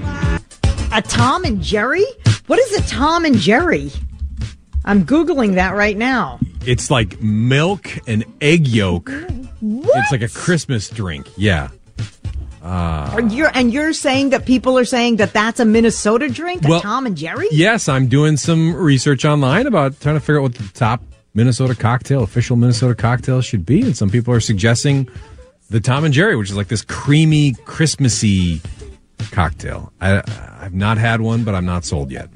A 0.92 1.04
Tom 1.04 1.44
and 1.44 1.62
Jerry? 1.62 2.04
What 2.48 2.58
is 2.58 2.80
a 2.80 2.90
Tom 2.90 3.26
and 3.26 3.38
Jerry? 3.38 3.92
I'm 4.86 5.06
Googling 5.06 5.54
that 5.54 5.76
right 5.76 5.96
now. 5.96 6.40
It's 6.66 6.90
like 6.90 7.22
milk 7.22 7.88
and 8.08 8.26
egg 8.42 8.68
yolk. 8.68 9.12
What? 9.60 9.98
It's 10.00 10.12
like 10.12 10.24
a 10.24 10.30
Christmas 10.30 10.90
drink. 10.90 11.30
Yeah. 11.38 11.70
Are 12.64 13.22
you 13.22 13.46
and 13.54 13.72
you're 13.72 13.94
saying 13.94 14.32
that 14.32 14.48
people 14.48 14.80
are 14.80 14.86
saying 14.86 15.18
that 15.18 15.32
that's 15.32 15.60
a 15.60 15.66
Minnesota 15.66 16.28
drink, 16.28 16.66
a 16.66 16.70
Well, 16.70 16.82
Tom 16.82 17.06
and 17.06 17.16
Jerry? 17.16 17.50
Yes, 17.52 17.88
I'm 17.88 18.08
doing 18.08 18.36
some 18.38 18.74
research 18.74 19.26
online 19.26 19.68
about 19.68 20.02
trying 20.02 20.16
to 20.16 20.22
figure 20.22 20.40
out 20.40 20.42
what 20.42 20.56
the 20.56 20.68
top 20.74 21.04
Minnesota 21.36 21.76
cocktail, 21.76 22.24
official 22.24 22.56
Minnesota 22.56 22.96
cocktail 22.96 23.42
should 23.42 23.64
be. 23.64 23.84
And 23.84 23.96
some 23.96 24.10
people 24.10 24.34
are 24.34 24.40
suggesting 24.40 25.08
the 25.70 25.80
Tom 25.80 26.04
and 26.06 26.14
Jerry, 26.14 26.36
which 26.36 26.50
is 26.50 26.56
like 26.56 26.68
this 26.68 26.84
creamy, 26.84 27.54
Christmassy 27.66 28.62
cocktail. 29.32 29.92
I, 30.02 30.22
I've 30.60 30.74
not 30.74 30.98
had 30.98 31.22
one, 31.22 31.44
but 31.44 31.56
I'm 31.56 31.66
not 31.66 31.86
sold 31.86 32.12
yet. 32.12 32.30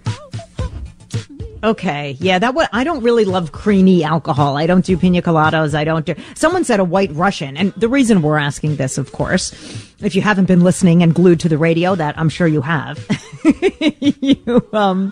Okay, 1.62 2.16
yeah, 2.20 2.40
that 2.40 2.54
what 2.54 2.70
I 2.72 2.86
don't 2.86 3.04
really 3.04 3.26
love 3.26 3.52
creamy 3.52 4.04
alcohol. 4.04 4.56
I 4.56 4.66
don't 4.66 4.86
do 4.86 4.98
pina 4.98 5.22
coladas. 5.22 5.74
I 5.74 5.84
don't 5.84 6.06
do. 6.06 6.16
Someone 6.34 6.64
said 6.64 6.80
a 6.80 6.86
White 6.86 7.12
Russian, 7.12 7.58
and 7.58 7.74
the 7.74 7.90
reason 7.90 8.22
we're 8.22 8.38
asking 8.38 8.78
this, 8.78 8.98
of 8.98 9.12
course, 9.12 9.52
if 10.00 10.16
you 10.16 10.22
haven't 10.22 10.46
been 10.46 10.62
listening 10.62 11.04
and 11.04 11.14
glued 11.14 11.42
to 11.42 11.50
the 11.50 11.58
radio, 11.58 11.96
that 11.96 12.18
I'm 12.18 12.30
sure 12.30 12.48
you 12.48 12.62
have. 12.62 13.06
you, 14.00 14.70
um, 14.72 15.12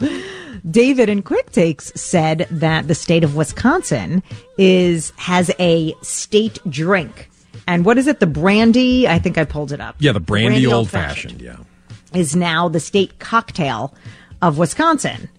David 0.70 1.10
in 1.10 1.22
Quick 1.22 1.52
Takes 1.52 1.92
said 2.00 2.48
that 2.50 2.88
the 2.88 2.96
state 2.96 3.26
of 3.26 3.36
Wisconsin 3.36 4.24
is 4.58 5.12
has 5.18 5.52
a 5.60 5.94
state 6.02 6.60
drink, 6.70 7.30
and 7.68 7.86
what 7.86 7.98
is 7.98 8.08
it? 8.08 8.20
The 8.20 8.28
brandy. 8.28 9.08
I 9.08 9.20
think 9.20 9.38
I 9.38 9.44
pulled 9.44 9.72
it 9.72 9.82
up. 9.82 9.96
Yeah, 10.00 10.14
the 10.14 10.20
brandy, 10.20 10.66
old 10.66 10.76
old-fashioned 10.76 11.42
fashioned. 11.42 11.66
Yeah. 12.14 12.20
is 12.20 12.36
now 12.36 12.70
the 12.70 12.80
state 12.80 13.20
cocktail 13.20 13.94
of 14.42 14.58
Wisconsin. 14.58 15.30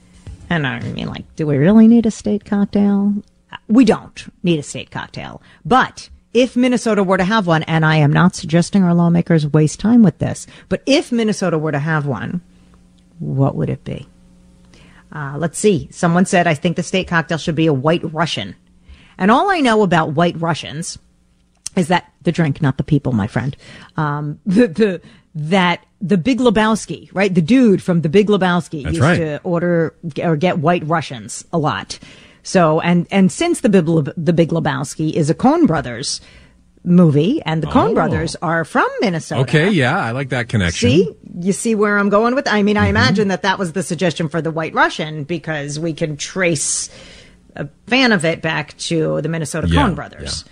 And 0.51 0.67
I 0.67 0.81
mean, 0.81 1.09
like, 1.09 1.35
do 1.37 1.47
we 1.47 1.57
really 1.57 1.89
need 1.89 2.07
a 2.07 2.11
state 2.11 2.45
cocktail? 2.45 3.15
We 3.67 3.85
don't 3.85 4.33
need 4.43 4.59
a 4.59 4.63
state 4.63 4.91
cocktail. 4.91 5.43
But 5.65 6.09
if 6.35 6.57
Minnesota 6.57 7.03
were 7.03 7.17
to 7.17 7.25
have 7.25 7.47
one, 7.47 7.63
and 7.65 7.85
I 7.85 7.97
am 7.97 8.13
not 8.13 8.37
suggesting 8.37 8.83
our 8.83 8.95
lawmakers 8.95 9.47
waste 9.47 9.81
time 9.81 10.03
with 10.03 10.19
this, 10.19 10.47
but 10.69 10.83
if 10.87 11.11
Minnesota 11.11 11.59
were 11.59 11.73
to 11.73 11.79
have 11.79 12.07
one, 12.07 12.43
what 13.19 13.57
would 13.57 13.71
it 13.71 13.85
be? 13.85 14.09
Uh, 15.11 15.37
let's 15.39 15.59
see. 15.59 15.89
Someone 15.91 16.27
said, 16.27 16.47
I 16.47 16.55
think 16.55 16.77
the 16.77 16.83
state 16.83 17.09
cocktail 17.09 17.39
should 17.39 17.55
be 17.55 17.67
a 17.67 17.73
white 17.73 18.13
Russian. 18.13 18.55
And 19.17 19.31
all 19.31 19.51
I 19.51 19.61
know 19.61 19.83
about 19.83 20.13
white 20.13 20.39
Russians 20.41 20.99
is 21.79 21.89
that 21.89 22.13
the 22.23 22.33
drink, 22.33 22.61
not 22.61 22.77
the 22.77 22.85
people, 22.85 23.13
my 23.13 23.27
friend. 23.27 23.57
Um, 23.97 24.41
the, 24.47 24.67
the, 24.69 25.01
that 25.35 25.85
the 26.01 26.19
Big 26.19 26.39
Lebowski, 26.41 27.09
right? 27.13 27.35
The 27.35 27.43
dude 27.43 27.83
from 27.83 28.03
the 28.03 28.09
Big 28.09 28.29
Lebowski 28.29 28.83
That's 28.85 28.97
used 28.97 29.01
right. 29.01 29.17
to 29.19 29.41
order 29.45 29.95
or 30.23 30.37
get 30.37 30.59
white 30.59 30.87
Russians 30.87 31.45
a 31.53 31.59
lot. 31.59 31.99
So, 32.43 32.81
and, 32.81 33.07
and 33.11 33.31
since 33.31 33.61
the 33.61 33.69
Big, 33.69 33.85
the 34.17 34.33
Big 34.33 34.51
Lebowski 34.51 35.13
is 35.13 35.31
a 35.31 35.35
Coen 35.35 35.67
Brothers 35.67 36.21
movie 36.85 37.43
and 37.43 37.63
the 37.63 37.67
Coen 37.67 37.91
Oh. 37.91 37.95
Brothers 37.95 38.37
are 38.37 38.65
from 38.65 38.89
Minnesota. 39.01 39.43
Okay, 39.43 39.71
yeah, 39.71 39.99
I 39.99 40.13
like 40.13 40.31
that 40.31 40.49
connection. 40.49 40.89
See, 40.91 41.15
you 41.41 41.53
see 41.53 41.75
where 41.75 41.99
I'm 41.99 42.09
going 42.09 42.35
with. 42.35 42.49
I 42.49 42.63
mean, 42.63 42.77
I 42.77 42.89
imagine 42.89 43.29
that 43.29 43.43
that 43.43 43.59
was 43.59 43.73
the 43.73 43.83
suggestion 43.83 44.29
for 44.29 44.41
the 44.41 44.51
White 44.51 44.75
Russian 44.75 45.25
because 45.25 45.79
we 45.79 45.93
can 45.93 46.17
trace 46.17 46.89
a 47.57 47.69
fan 47.87 48.13
of 48.13 48.25
it 48.25 48.41
back 48.41 48.77
to 48.79 49.21
the 49.21 49.29
Minnesota 49.29 49.69
Yeah, 49.69 49.83
Coen 49.89 49.95
Brothers. 49.95 50.45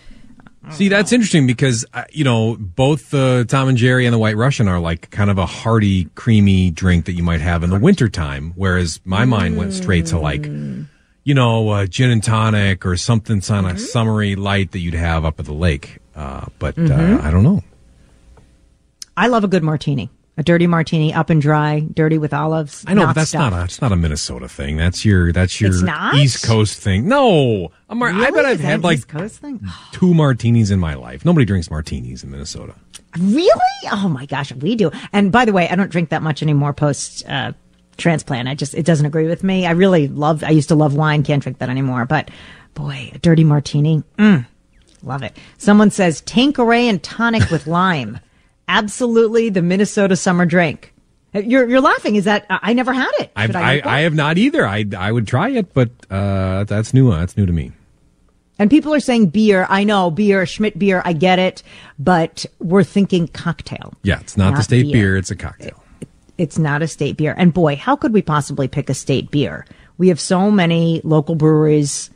See, 0.72 0.88
that's 0.88 1.12
interesting 1.12 1.46
because 1.46 1.84
uh, 1.94 2.04
you 2.10 2.24
know 2.24 2.56
both 2.58 3.10
the 3.10 3.44
Tom 3.48 3.68
and 3.68 3.78
Jerry 3.78 4.04
and 4.04 4.12
the 4.12 4.18
White 4.18 4.36
Russian 4.36 4.66
are 4.68 4.80
like 4.80 5.10
kind 5.10 5.30
of 5.30 5.38
a 5.38 5.46
hearty, 5.46 6.06
creamy 6.16 6.70
drink 6.70 7.04
that 7.06 7.12
you 7.12 7.22
might 7.22 7.40
have 7.40 7.62
in 7.62 7.70
the 7.70 7.78
wintertime, 7.78 8.52
whereas 8.56 9.00
my 9.04 9.24
mind 9.24 9.56
went 9.56 9.72
straight 9.72 10.06
to 10.06 10.18
like, 10.18 10.44
you 10.44 11.34
know, 11.34 11.68
uh, 11.68 11.86
gin 11.86 12.10
and 12.10 12.22
tonic 12.22 12.84
or 12.84 12.96
something 12.96 13.40
kind 13.40 13.66
Mm-hmm. 13.66 13.76
of 13.76 13.80
summery 13.80 14.34
light 14.36 14.72
that 14.72 14.80
you'd 14.80 14.94
have 14.94 15.24
up 15.24 15.38
at 15.38 15.46
the 15.46 15.54
lake. 15.54 15.98
Uh, 16.16 16.46
but 16.58 16.74
Mm-hmm. 16.76 17.16
uh, 17.24 17.26
I 17.28 17.30
don't 17.30 17.44
know. 17.44 17.62
I 19.16 19.28
love 19.28 19.44
a 19.44 19.48
good 19.48 19.62
martini, 19.62 20.10
a 20.38 20.42
dirty 20.42 20.66
martini, 20.66 21.14
up 21.14 21.30
and 21.30 21.40
dry, 21.40 21.80
dirty 21.94 22.18
with 22.18 22.34
olives. 22.34 22.84
I 22.86 22.94
know, 22.94 23.12
that's 23.12 23.30
stuffed. 23.30 23.52
not 23.52 23.60
a 23.60 23.64
it's 23.64 23.80
not 23.80 23.92
a 23.92 23.96
Minnesota 23.96 24.48
thing. 24.48 24.76
That's 24.76 25.04
your 25.04 25.32
that's 25.32 25.60
your 25.60 25.70
It's 25.70 25.82
not? 25.82 26.14
East 26.14 26.44
Coast 26.44 26.78
thing. 26.80 27.08
No, 27.08 27.70
mar- 27.90 28.10
I 28.10 28.30
bet 28.30 28.44
I've 28.44 28.60
had 28.60 28.82
like 28.84 29.00
two 29.92 30.14
martinis 30.14 30.70
in 30.70 30.78
my 30.78 30.94
life. 30.94 31.24
Nobody 31.24 31.44
drinks 31.46 31.70
martinis 31.70 32.22
in 32.22 32.30
Minnesota. 32.30 32.74
Really? 33.18 33.50
Oh 33.92 34.08
my 34.08 34.26
gosh, 34.26 34.52
we 34.52 34.74
do. 34.74 34.90
And 35.12 35.32
by 35.32 35.44
the 35.46 35.52
way, 35.52 35.68
I 35.68 35.74
don't 35.74 35.90
drink 35.90 36.10
that 36.10 36.22
much 36.22 36.42
anymore 36.42 36.72
post 36.74 37.26
uh, 37.28 37.52
transplant. 37.96 38.46
I 38.48 38.54
just 38.54 38.74
it 38.74 38.84
doesn't 38.84 39.06
agree 39.06 39.26
with 39.26 39.42
me. 39.42 39.66
I 39.66 39.70
really 39.70 40.06
love. 40.08 40.44
I 40.44 40.50
used 40.50 40.68
to 40.68 40.74
love 40.74 40.94
wine. 40.94 41.22
Can't 41.22 41.42
drink 41.42 41.58
that 41.58 41.70
anymore. 41.70 42.04
But 42.04 42.30
boy, 42.74 43.10
a 43.14 43.18
dirty 43.18 43.44
martini. 43.44 44.02
Mm, 44.18 44.46
Love 45.02 45.22
it. 45.22 45.36
Someone 45.56 45.90
says 45.90 46.20
Tanqueray 46.22 46.88
and 46.88 47.02
tonic 47.02 47.48
with 47.50 47.66
lime. 47.66 48.18
Absolutely 48.68 49.50
the 49.50 49.62
Minnesota 49.62 50.16
summer 50.16 50.46
drink. 50.46 50.92
You're 51.32 51.68
you're 51.68 51.80
laughing. 51.80 52.16
Is 52.16 52.24
that 52.24 52.46
I 52.48 52.72
never 52.72 52.92
had 52.92 53.10
it? 53.18 53.30
I. 53.36 53.82
I 53.84 54.00
have 54.00 54.14
not 54.14 54.38
either. 54.38 54.66
I 54.66 54.84
I 54.96 55.12
would 55.12 55.26
try 55.26 55.50
it, 55.50 55.74
but 55.74 55.90
uh, 56.10 56.64
that's 56.64 56.94
new. 56.94 57.10
That's 57.10 57.36
new 57.36 57.46
to 57.46 57.52
me. 57.52 57.72
And 58.58 58.70
people 58.70 58.94
are 58.94 59.00
saying 59.00 59.26
beer. 59.26 59.66
I 59.68 59.84
know 59.84 60.10
beer, 60.10 60.46
Schmidt 60.46 60.78
beer. 60.78 61.02
I 61.04 61.12
get 61.12 61.38
it, 61.38 61.62
but 61.98 62.46
we're 62.58 62.84
thinking 62.84 63.28
cocktail. 63.28 63.92
Yeah, 64.02 64.20
it's 64.20 64.36
not, 64.36 64.56
the 64.56 64.62
state 64.62 64.84
beer. 64.84 64.92
beer. 64.92 65.16
It's 65.18 65.30
a 65.30 65.36
cocktail. 65.36 65.82
It's 66.38 66.58
not 66.58 66.80
a 66.80 66.88
state 66.88 67.18
beer. 67.18 67.34
And 67.36 67.52
boy, 67.52 67.76
how 67.76 67.96
could 67.96 68.14
we 68.14 68.22
possibly 68.22 68.66
pick 68.66 68.88
a 68.88 68.94
state 68.94 69.30
beer? 69.30 69.66
We 69.98 70.08
have 70.08 70.20
so 70.20 70.50
many 70.50 71.02
local 71.04 71.34
breweries. 71.34 72.10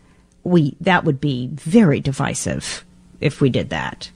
We 0.44 0.76
that 0.80 1.04
would 1.04 1.20
be 1.20 1.48
very 1.48 2.00
divisive 2.00 2.84
if 3.20 3.42
we 3.42 3.50
did 3.50 3.70
that. 3.70 4.10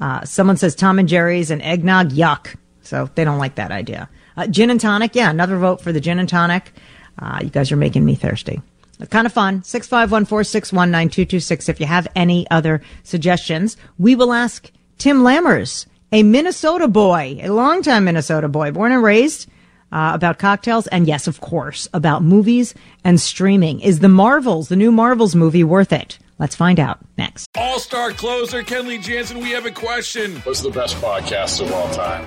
Uh, 0.00 0.24
someone 0.24 0.56
says 0.56 0.74
Tom 0.74 0.98
and 0.98 1.08
Jerry's 1.08 1.50
and 1.50 1.62
eggnog, 1.62 2.10
yuck. 2.10 2.56
So 2.82 3.10
they 3.14 3.24
don't 3.24 3.38
like 3.38 3.56
that 3.56 3.70
idea. 3.70 4.08
Uh, 4.36 4.46
gin 4.46 4.70
and 4.70 4.80
tonic, 4.80 5.14
yeah, 5.14 5.30
another 5.30 5.58
vote 5.58 5.80
for 5.80 5.92
the 5.92 6.00
gin 6.00 6.18
and 6.18 6.28
tonic. 6.28 6.72
Uh, 7.18 7.40
you 7.42 7.50
guys 7.50 7.72
are 7.72 7.76
making 7.76 8.04
me 8.04 8.14
thirsty. 8.14 8.60
Kind 9.10 9.26
of 9.26 9.32
fun. 9.32 9.60
651-461-9226. 9.62 11.68
If 11.68 11.80
you 11.80 11.86
have 11.86 12.08
any 12.16 12.48
other 12.50 12.82
suggestions, 13.04 13.76
we 13.98 14.16
will 14.16 14.32
ask 14.32 14.70
Tim 14.98 15.18
Lammers, 15.18 15.86
a 16.10 16.22
Minnesota 16.22 16.88
boy, 16.88 17.38
a 17.40 17.48
longtime 17.48 18.04
Minnesota 18.04 18.48
boy, 18.48 18.72
born 18.72 18.92
and 18.92 19.02
raised, 19.02 19.48
uh, 19.92 20.12
about 20.14 20.38
cocktails. 20.38 20.86
And 20.88 21.06
yes, 21.06 21.26
of 21.26 21.40
course, 21.40 21.88
about 21.94 22.22
movies 22.22 22.74
and 23.04 23.20
streaming. 23.20 23.80
Is 23.80 24.00
the 24.00 24.08
Marvels, 24.08 24.68
the 24.68 24.76
new 24.76 24.90
Marvels 24.90 25.36
movie 25.36 25.64
worth 25.64 25.92
it? 25.92 26.18
Let's 26.38 26.54
find 26.54 26.78
out 26.78 26.98
next. 27.16 27.48
All 27.56 27.78
star 27.78 28.12
closer 28.12 28.62
Kenley 28.62 29.00
Jansen, 29.02 29.40
we 29.40 29.50
have 29.50 29.66
a 29.66 29.70
question. 29.70 30.36
What's 30.40 30.60
the 30.60 30.70
best 30.70 30.96
podcast 30.96 31.60
of 31.60 31.72
all 31.72 31.90
time? 31.92 32.26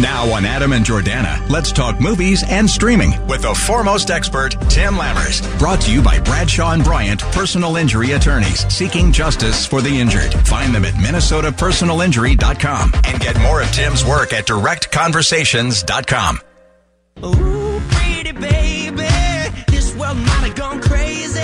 Now 0.00 0.32
on 0.32 0.46
Adam 0.46 0.72
and 0.72 0.84
Jordana, 0.84 1.46
let's 1.50 1.70
talk 1.72 2.00
movies 2.00 2.42
and 2.48 2.68
streaming 2.70 3.10
with 3.26 3.42
the 3.42 3.52
foremost 3.54 4.10
expert, 4.10 4.52
Tim 4.70 4.94
Lammers. 4.94 5.42
Brought 5.58 5.82
to 5.82 5.92
you 5.92 6.00
by 6.00 6.18
Bradshaw 6.20 6.72
and 6.72 6.82
Bryant 6.82 7.20
Personal 7.32 7.76
Injury 7.76 8.12
Attorneys, 8.12 8.60
seeking 8.72 9.12
justice 9.12 9.66
for 9.66 9.82
the 9.82 9.90
injured. 9.90 10.32
Find 10.48 10.74
them 10.74 10.86
at 10.86 10.94
minnesotapersonalinjury.com 10.94 12.92
and 13.04 13.20
get 13.20 13.38
more 13.40 13.60
of 13.60 13.70
Tim's 13.72 14.02
work 14.02 14.32
at 14.32 14.46
directconversations.com. 14.46 16.40
Ooh, 17.22 17.80
pretty 17.90 18.32
baby, 18.32 19.02
this 19.68 19.94
world 19.96 20.16
might 20.16 20.46
have 20.46 20.54
gone 20.56 20.80
crazy. 20.80 21.40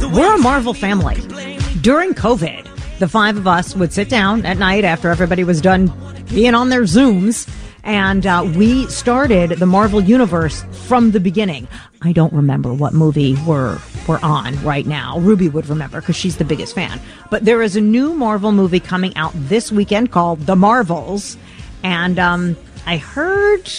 The 0.00 0.10
We're 0.12 0.34
a 0.34 0.38
Marvel 0.38 0.74
family. 0.74 1.14
you 1.14 1.20
can 1.22 1.30
blame 1.30 1.58
me. 1.60 1.74
During 1.80 2.12
COVID, 2.12 2.98
the 2.98 3.08
five 3.08 3.38
of 3.38 3.46
us 3.46 3.74
would 3.74 3.94
sit 3.94 4.10
down 4.10 4.44
at 4.44 4.58
night 4.58 4.84
after 4.84 5.08
everybody 5.08 5.44
was 5.44 5.62
done 5.62 5.90
being 6.28 6.54
on 6.54 6.68
their 6.68 6.82
Zooms, 6.82 7.48
and 7.84 8.26
uh, 8.26 8.50
we 8.56 8.86
started 8.86 9.50
the 9.50 9.66
Marvel 9.66 10.00
Universe 10.00 10.64
from 10.86 11.10
the 11.10 11.20
beginning. 11.20 11.68
I 12.02 12.12
don't 12.12 12.32
remember 12.32 12.72
what 12.72 12.94
movie 12.94 13.36
we're 13.46 13.78
we're 14.06 14.20
on 14.22 14.62
right 14.64 14.86
now. 14.86 15.18
Ruby 15.18 15.48
would 15.48 15.68
remember 15.68 16.00
because 16.00 16.16
she's 16.16 16.36
the 16.36 16.44
biggest 16.44 16.74
fan. 16.74 17.00
But 17.30 17.44
there 17.44 17.62
is 17.62 17.76
a 17.76 17.80
new 17.80 18.14
Marvel 18.14 18.52
movie 18.52 18.80
coming 18.80 19.16
out 19.16 19.32
this 19.34 19.70
weekend 19.70 20.10
called 20.10 20.40
The 20.40 20.56
Marvels, 20.56 21.36
and 21.82 22.18
um, 22.18 22.56
I 22.86 22.96
heard 22.96 23.70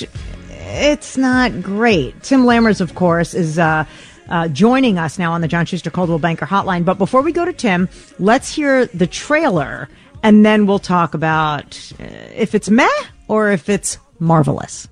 it's 0.50 1.18
not 1.18 1.62
great. 1.62 2.22
Tim 2.24 2.44
Lammers, 2.44 2.82
of 2.82 2.96
course, 2.96 3.34
is 3.34 3.60
uh, 3.60 3.86
uh, 4.30 4.48
joining 4.48 4.98
us 4.98 5.20
now 5.20 5.34
on 5.34 5.42
the 5.42 5.48
John 5.48 5.66
Schuster 5.66 5.90
Coldwell 5.90 6.20
Banker 6.20 6.46
Hotline. 6.46 6.86
But 6.86 6.98
before 6.98 7.22
we 7.22 7.32
go 7.32 7.44
to 7.46 7.54
Tim, 7.54 7.90
let's 8.20 8.54
hear 8.54 8.86
the 8.88 9.08
trailer, 9.08 9.90
and 10.24 10.46
then 10.46 10.66
we'll 10.66 10.80
talk 10.80 11.14
about 11.14 11.92
uh, 12.00 12.04
if 12.34 12.56
it's 12.56 12.70
meh 12.70 12.88
or 13.32 13.50
if 13.50 13.70
it's 13.70 13.98
marvelous. 14.20 14.90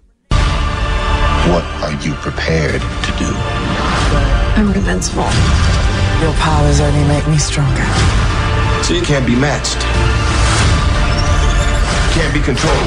What 1.52 1.66
are 1.84 1.92
you 2.02 2.14
prepared 2.14 2.80
to 2.80 3.12
do? 3.20 3.30
I'm 4.56 4.72
invincible. 4.74 5.28
Your 6.22 6.34
powers 6.40 6.80
only 6.80 7.06
make 7.10 7.28
me 7.28 7.38
stronger. 7.38 7.84
So 8.82 8.94
you 8.94 9.02
can't 9.02 9.28
be 9.28 9.36
matched. 9.36 9.82
Can't 12.16 12.34
be 12.34 12.40
controlled. 12.40 12.78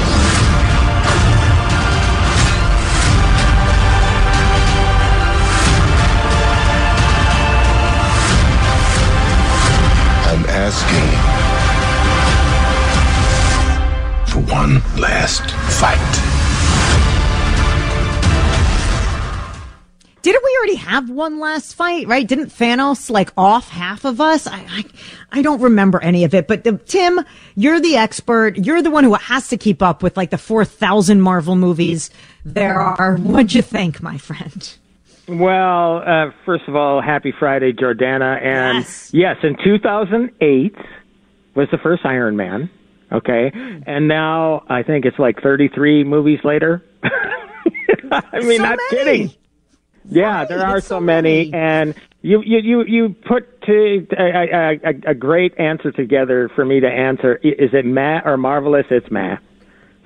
I'm 10.25 10.45
asking 10.49 11.42
for 14.33 14.39
one 14.51 14.75
last 14.99 15.51
fight. 15.79 15.99
Didn't 20.23 20.43
we 20.43 20.57
already 20.57 20.75
have 20.75 21.09
one 21.09 21.39
last 21.39 21.75
fight, 21.75 22.07
right? 22.07 22.25
Didn't 22.27 22.47
Thanos 22.47 23.11
like 23.11 23.31
off 23.37 23.69
half 23.69 24.05
of 24.05 24.19
us? 24.19 24.47
I, 24.47 24.65
I, 24.67 24.83
I 25.33 25.41
don't 25.43 25.61
remember 25.61 26.01
any 26.01 26.23
of 26.23 26.33
it, 26.33 26.47
but 26.47 26.65
uh, 26.65 26.77
Tim, 26.85 27.19
you're 27.55 27.79
the 27.79 27.97
expert. 27.97 28.57
You're 28.57 28.81
the 28.81 28.89
one 28.89 29.03
who 29.03 29.13
has 29.13 29.49
to 29.49 29.57
keep 29.57 29.83
up 29.83 30.01
with 30.01 30.17
like 30.17 30.31
the 30.31 30.37
4,000 30.39 31.21
Marvel 31.21 31.55
movies 31.55 32.09
there 32.43 32.79
are. 32.79 33.17
What'd 33.17 33.53
you 33.53 33.61
think, 33.61 34.01
my 34.01 34.17
friend? 34.17 34.77
Well, 35.27 35.97
uh, 36.07 36.31
first 36.45 36.63
of 36.67 36.75
all, 36.75 37.01
happy 37.03 37.33
Friday, 37.37 37.71
Jordana. 37.73 38.41
And 38.41 38.79
Yes. 38.79 39.09
yes, 39.13 39.35
in 39.43 39.57
2008 39.63 40.75
was 41.53 41.67
the 41.71 41.77
first 41.77 42.03
Iron 42.03 42.35
Man. 42.35 42.69
Okay. 43.13 43.51
And 43.85 44.07
now 44.07 44.63
I 44.69 44.83
think 44.83 45.05
it's 45.05 45.19
like 45.19 45.41
33 45.41 46.03
movies 46.03 46.39
later. 46.43 46.83
I 48.11 48.39
mean, 48.39 48.57
So 48.57 48.63
not 48.63 48.79
many. 48.91 49.03
kidding. 49.03 49.33
Yeah, 50.05 50.43
there 50.45 50.65
are 50.65 50.81
so 50.81 50.87
so 50.95 50.99
many, 50.99 51.49
many. 51.49 51.53
and 51.53 51.95
you 52.21 52.41
you 52.41 52.59
you 52.59 52.83
you 52.85 53.15
put 53.25 53.61
to 53.61 54.05
a, 54.19 54.79
a, 54.83 55.11
a, 55.11 55.13
great 55.13 55.57
answer 55.57 55.91
together 55.93 56.49
for 56.53 56.65
me 56.65 56.81
to 56.81 56.87
answer. 56.87 57.35
Is 57.37 57.69
it 57.73 57.85
meh 57.85 58.19
or 58.25 58.35
marvelous? 58.35 58.85
It's 58.89 59.09
meh. 59.09 59.37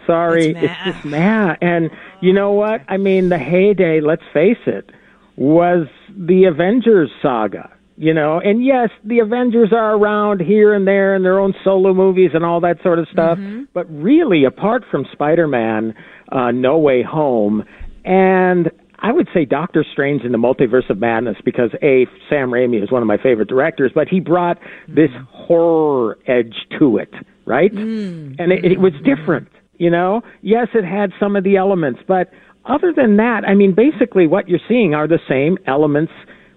Sorry, 0.06 0.50
It's 0.52 0.60
it's, 0.62 0.74
just 0.86 1.04
meh. 1.06 1.56
And 1.62 1.90
you 2.22 2.32
know 2.32 2.52
what? 2.52 2.82
I 2.88 2.98
mean, 2.98 3.30
the 3.30 3.40
heyday. 3.40 4.00
Let's 4.00 4.22
face 4.34 4.60
it, 4.68 4.92
was 5.36 5.88
the 6.16 6.44
Avengers 6.46 7.10
saga. 7.22 7.72
You 8.00 8.14
know, 8.14 8.40
and 8.40 8.64
yes, 8.64 8.90
the 9.04 9.20
Avengers 9.20 9.70
are 9.74 9.96
around 9.96 10.40
here 10.40 10.76
and 10.76 10.88
there 10.88 11.16
in 11.16 11.24
their 11.24 11.40
own 11.40 11.56
solo 11.64 11.96
movies 11.96 12.30
and 12.36 12.46
all 12.46 12.62
that 12.62 12.78
sort 12.84 13.00
of 13.00 13.08
stuff. 13.12 13.40
Mm-hmm. 13.40 13.64
But 13.74 13.92
really, 13.92 14.44
apart 14.44 14.84
from 14.92 15.04
Spider-Man, 15.12 15.96
uh, 16.32 16.52
No 16.52 16.78
Way 16.78 17.02
Home, 17.02 17.66
and 18.06 18.70
I 19.00 19.12
would 19.12 19.28
say 19.34 19.46
Doctor 19.46 19.84
Strange 19.92 20.22
in 20.22 20.32
the 20.32 20.38
Multiverse 20.38 20.90
of 20.92 21.00
Madness 21.00 21.38
because 21.44 21.72
a 21.82 22.06
Sam 22.30 22.52
Raimi 22.52 22.84
is 22.84 22.92
one 22.92 23.02
of 23.02 23.08
my 23.08 23.18
favorite 23.18 23.48
directors, 23.48 23.92
but 23.96 24.08
he 24.08 24.20
brought 24.20 24.60
mm. 24.60 24.96
this 24.96 25.10
horror 25.32 26.20
edge 26.28 26.68
to 26.78 26.98
it, 26.98 27.14
right? 27.46 27.74
Mm. 27.74 28.36
And 28.38 28.52
it, 28.52 28.64
it 28.64 28.80
was 28.80 28.94
different, 29.04 29.48
you 29.78 29.90
know. 29.90 30.22
Yes, 30.42 30.68
it 30.76 30.86
had 30.86 31.14
some 31.20 31.36
of 31.36 31.44
the 31.44 31.58
elements, 31.58 32.02
but 32.08 32.32
other 32.66 32.94
than 32.96 33.18
that, 33.18 33.44
I 33.48 33.56
mean, 33.56 33.74
basically 33.74 34.28
what 34.28 34.48
you're 34.48 34.60
seeing 34.68 34.94
are 34.94 35.08
the 35.08 35.20
same 35.28 35.58
elements 35.66 36.12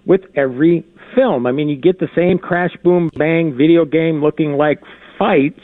with 0.05 0.21
every 0.35 0.85
film. 1.15 1.45
I 1.45 1.51
mean, 1.51 1.69
you 1.69 1.75
get 1.75 1.99
the 1.99 2.09
same 2.15 2.37
crash, 2.37 2.71
boom, 2.83 3.09
bang 3.17 3.55
video 3.57 3.85
game 3.85 4.21
looking 4.21 4.53
like 4.53 4.79
fights 5.17 5.59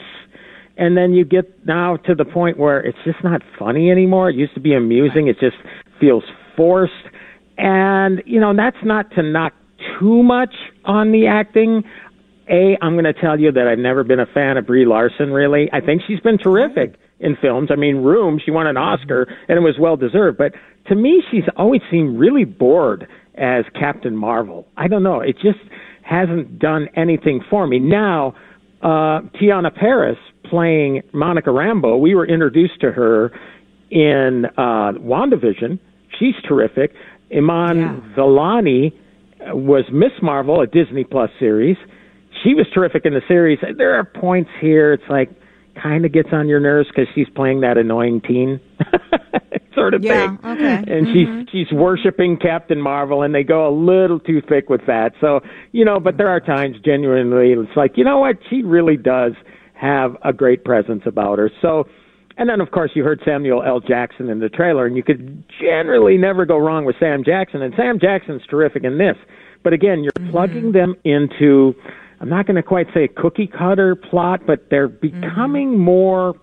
and 0.78 0.96
then 0.96 1.12
you 1.12 1.24
get 1.24 1.66
now 1.66 1.96
to 1.96 2.14
the 2.14 2.24
point 2.24 2.56
where 2.56 2.78
it's 2.78 2.98
just 3.04 3.22
not 3.24 3.42
funny 3.58 3.90
anymore. 3.90 4.30
It 4.30 4.36
used 4.36 4.54
to 4.54 4.60
be 4.60 4.74
amusing. 4.74 5.26
It 5.26 5.38
just 5.40 5.56
feels 6.00 6.22
forced. 6.56 6.92
And, 7.58 8.22
you 8.24 8.40
know, 8.40 8.54
that's 8.56 8.76
not 8.84 9.10
to 9.16 9.22
knock 9.22 9.52
too 9.98 10.22
much 10.22 10.54
on 10.84 11.10
the 11.10 11.26
acting. 11.26 11.82
A, 12.48 12.78
I'm 12.80 12.92
going 12.92 13.04
to 13.04 13.12
tell 13.12 13.38
you 13.38 13.50
that 13.50 13.66
I've 13.66 13.80
never 13.80 14.04
been 14.04 14.20
a 14.20 14.26
fan 14.26 14.56
of 14.56 14.66
Brie 14.66 14.86
Larson, 14.86 15.32
really. 15.32 15.68
I 15.72 15.80
think 15.80 16.02
she's 16.06 16.20
been 16.20 16.38
terrific 16.38 16.94
in 17.18 17.36
films. 17.42 17.70
I 17.72 17.76
mean, 17.76 17.96
Room, 17.96 18.40
she 18.42 18.52
won 18.52 18.68
an 18.68 18.76
Oscar, 18.76 19.26
and 19.48 19.58
it 19.58 19.62
was 19.62 19.74
well 19.80 19.96
deserved. 19.96 20.38
But 20.38 20.52
to 20.86 20.94
me, 20.94 21.24
she's 21.28 21.42
always 21.56 21.82
seemed 21.90 22.20
really 22.20 22.44
bored 22.44 23.08
as 23.38 23.64
Captain 23.78 24.16
Marvel. 24.16 24.66
I 24.76 24.88
don't 24.88 25.02
know. 25.02 25.20
It 25.20 25.36
just 25.42 25.58
hasn't 26.02 26.58
done 26.58 26.88
anything 26.96 27.40
for 27.50 27.66
me. 27.66 27.78
Now, 27.78 28.34
uh, 28.82 29.20
Teyonah 29.40 29.74
Parris 29.74 30.18
playing 30.44 31.02
Monica 31.12 31.50
Rambeau. 31.50 32.00
We 32.00 32.14
were 32.14 32.26
introduced 32.26 32.80
to 32.80 32.92
her 32.92 33.32
in 33.90 34.46
uh, 34.56 34.92
WandaVision. 34.98 35.78
She's 36.18 36.34
terrific. 36.46 36.92
Iman 37.34 37.78
Yeah. 37.78 38.00
Vellani 38.16 38.92
uh, 38.92 39.56
was 39.56 39.84
Miss 39.92 40.12
Marvel, 40.22 40.60
a 40.60 40.66
Disney 40.66 41.04
Plus 41.04 41.30
series. 41.38 41.76
She 42.42 42.54
was 42.54 42.66
terrific 42.72 43.04
in 43.04 43.14
the 43.14 43.22
series. 43.28 43.58
There 43.76 43.94
are 43.98 44.04
points 44.04 44.50
here. 44.60 44.92
It's 44.92 45.08
like 45.10 45.30
kind 45.80 46.04
of 46.04 46.12
gets 46.12 46.28
on 46.32 46.48
your 46.48 46.60
nerves 46.60 46.88
because 46.88 47.06
she's 47.14 47.28
playing 47.34 47.60
that 47.60 47.78
annoying 47.78 48.20
teen 48.20 48.60
sort 49.74 49.94
of 49.94 50.02
Yeah, 50.02 50.36
thing. 50.36 50.38
okay. 50.44 50.74
And 50.86 51.06
she's 51.08 51.26
mm-hmm. 51.28 51.42
she's 51.50 51.70
worshiping 51.72 52.36
Captain 52.36 52.80
Marvel, 52.80 53.22
and 53.22 53.34
they 53.34 53.44
go 53.44 53.68
a 53.68 53.74
little 53.74 54.20
too 54.20 54.42
thick 54.48 54.68
with 54.68 54.86
that. 54.86 55.12
So 55.20 55.40
you 55.72 55.84
know, 55.84 56.00
but 56.00 56.16
there 56.16 56.28
are 56.28 56.40
times 56.40 56.76
genuinely 56.84 57.52
it's 57.52 57.76
like 57.76 57.96
you 57.96 58.04
know 58.04 58.18
what 58.18 58.38
she 58.50 58.62
really 58.62 58.96
does 58.96 59.32
have 59.74 60.16
a 60.24 60.32
great 60.32 60.64
presence 60.64 61.02
about 61.06 61.38
her. 61.38 61.50
So. 61.62 61.86
And 62.40 62.48
then, 62.48 62.60
of 62.60 62.70
course, 62.70 62.92
you 62.94 63.02
heard 63.02 63.20
Samuel 63.24 63.64
L. 63.64 63.80
Jackson 63.80 64.28
in 64.28 64.38
the 64.38 64.48
trailer, 64.48 64.86
and 64.86 64.96
you 64.96 65.02
could 65.02 65.42
generally 65.60 66.16
never 66.16 66.46
go 66.46 66.56
wrong 66.56 66.84
with 66.84 66.94
Sam 67.00 67.24
Jackson. 67.24 67.62
And 67.62 67.74
Sam 67.76 67.98
Jackson's 67.98 68.42
terrific 68.48 68.84
in 68.84 68.96
this. 68.96 69.16
But 69.64 69.72
again, 69.72 70.04
you're 70.04 70.12
mm-hmm. 70.12 70.30
plugging 70.30 70.70
them 70.70 70.94
into, 71.02 71.74
I'm 72.20 72.28
not 72.28 72.46
going 72.46 72.56
to 72.56 72.62
quite 72.62 72.86
say 72.92 73.04
a 73.04 73.08
cookie 73.08 73.46
cutter 73.46 73.94
plot, 73.94 74.40
but 74.46 74.66
they're 74.70 74.88
becoming 74.88 75.78
more 75.78 76.34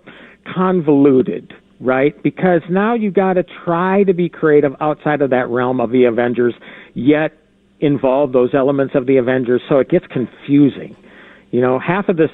convoluted, 0.53 1.53
right? 1.81 2.21
Because 2.23 2.61
now 2.69 2.93
you've 2.93 3.13
got 3.13 3.33
to 3.33 3.43
try 3.65 4.03
to 4.03 4.13
be 4.13 4.29
creative 4.29 4.73
outside 4.79 5.21
of 5.21 5.31
that 5.31 5.49
realm 5.49 5.81
of 5.81 5.91
the 5.91 6.05
Avengers, 6.05 6.53
yet 6.93 7.33
involve 7.81 8.31
those 8.31 8.53
elements 8.53 8.95
of 8.95 9.05
the 9.05 9.17
Avengers, 9.17 9.61
so 9.67 9.79
it 9.79 9.89
gets 9.89 10.05
confusing. 10.07 10.95
You 11.51 11.61
know, 11.61 11.79
half 11.79 12.09
of 12.09 12.17
this 12.17 12.31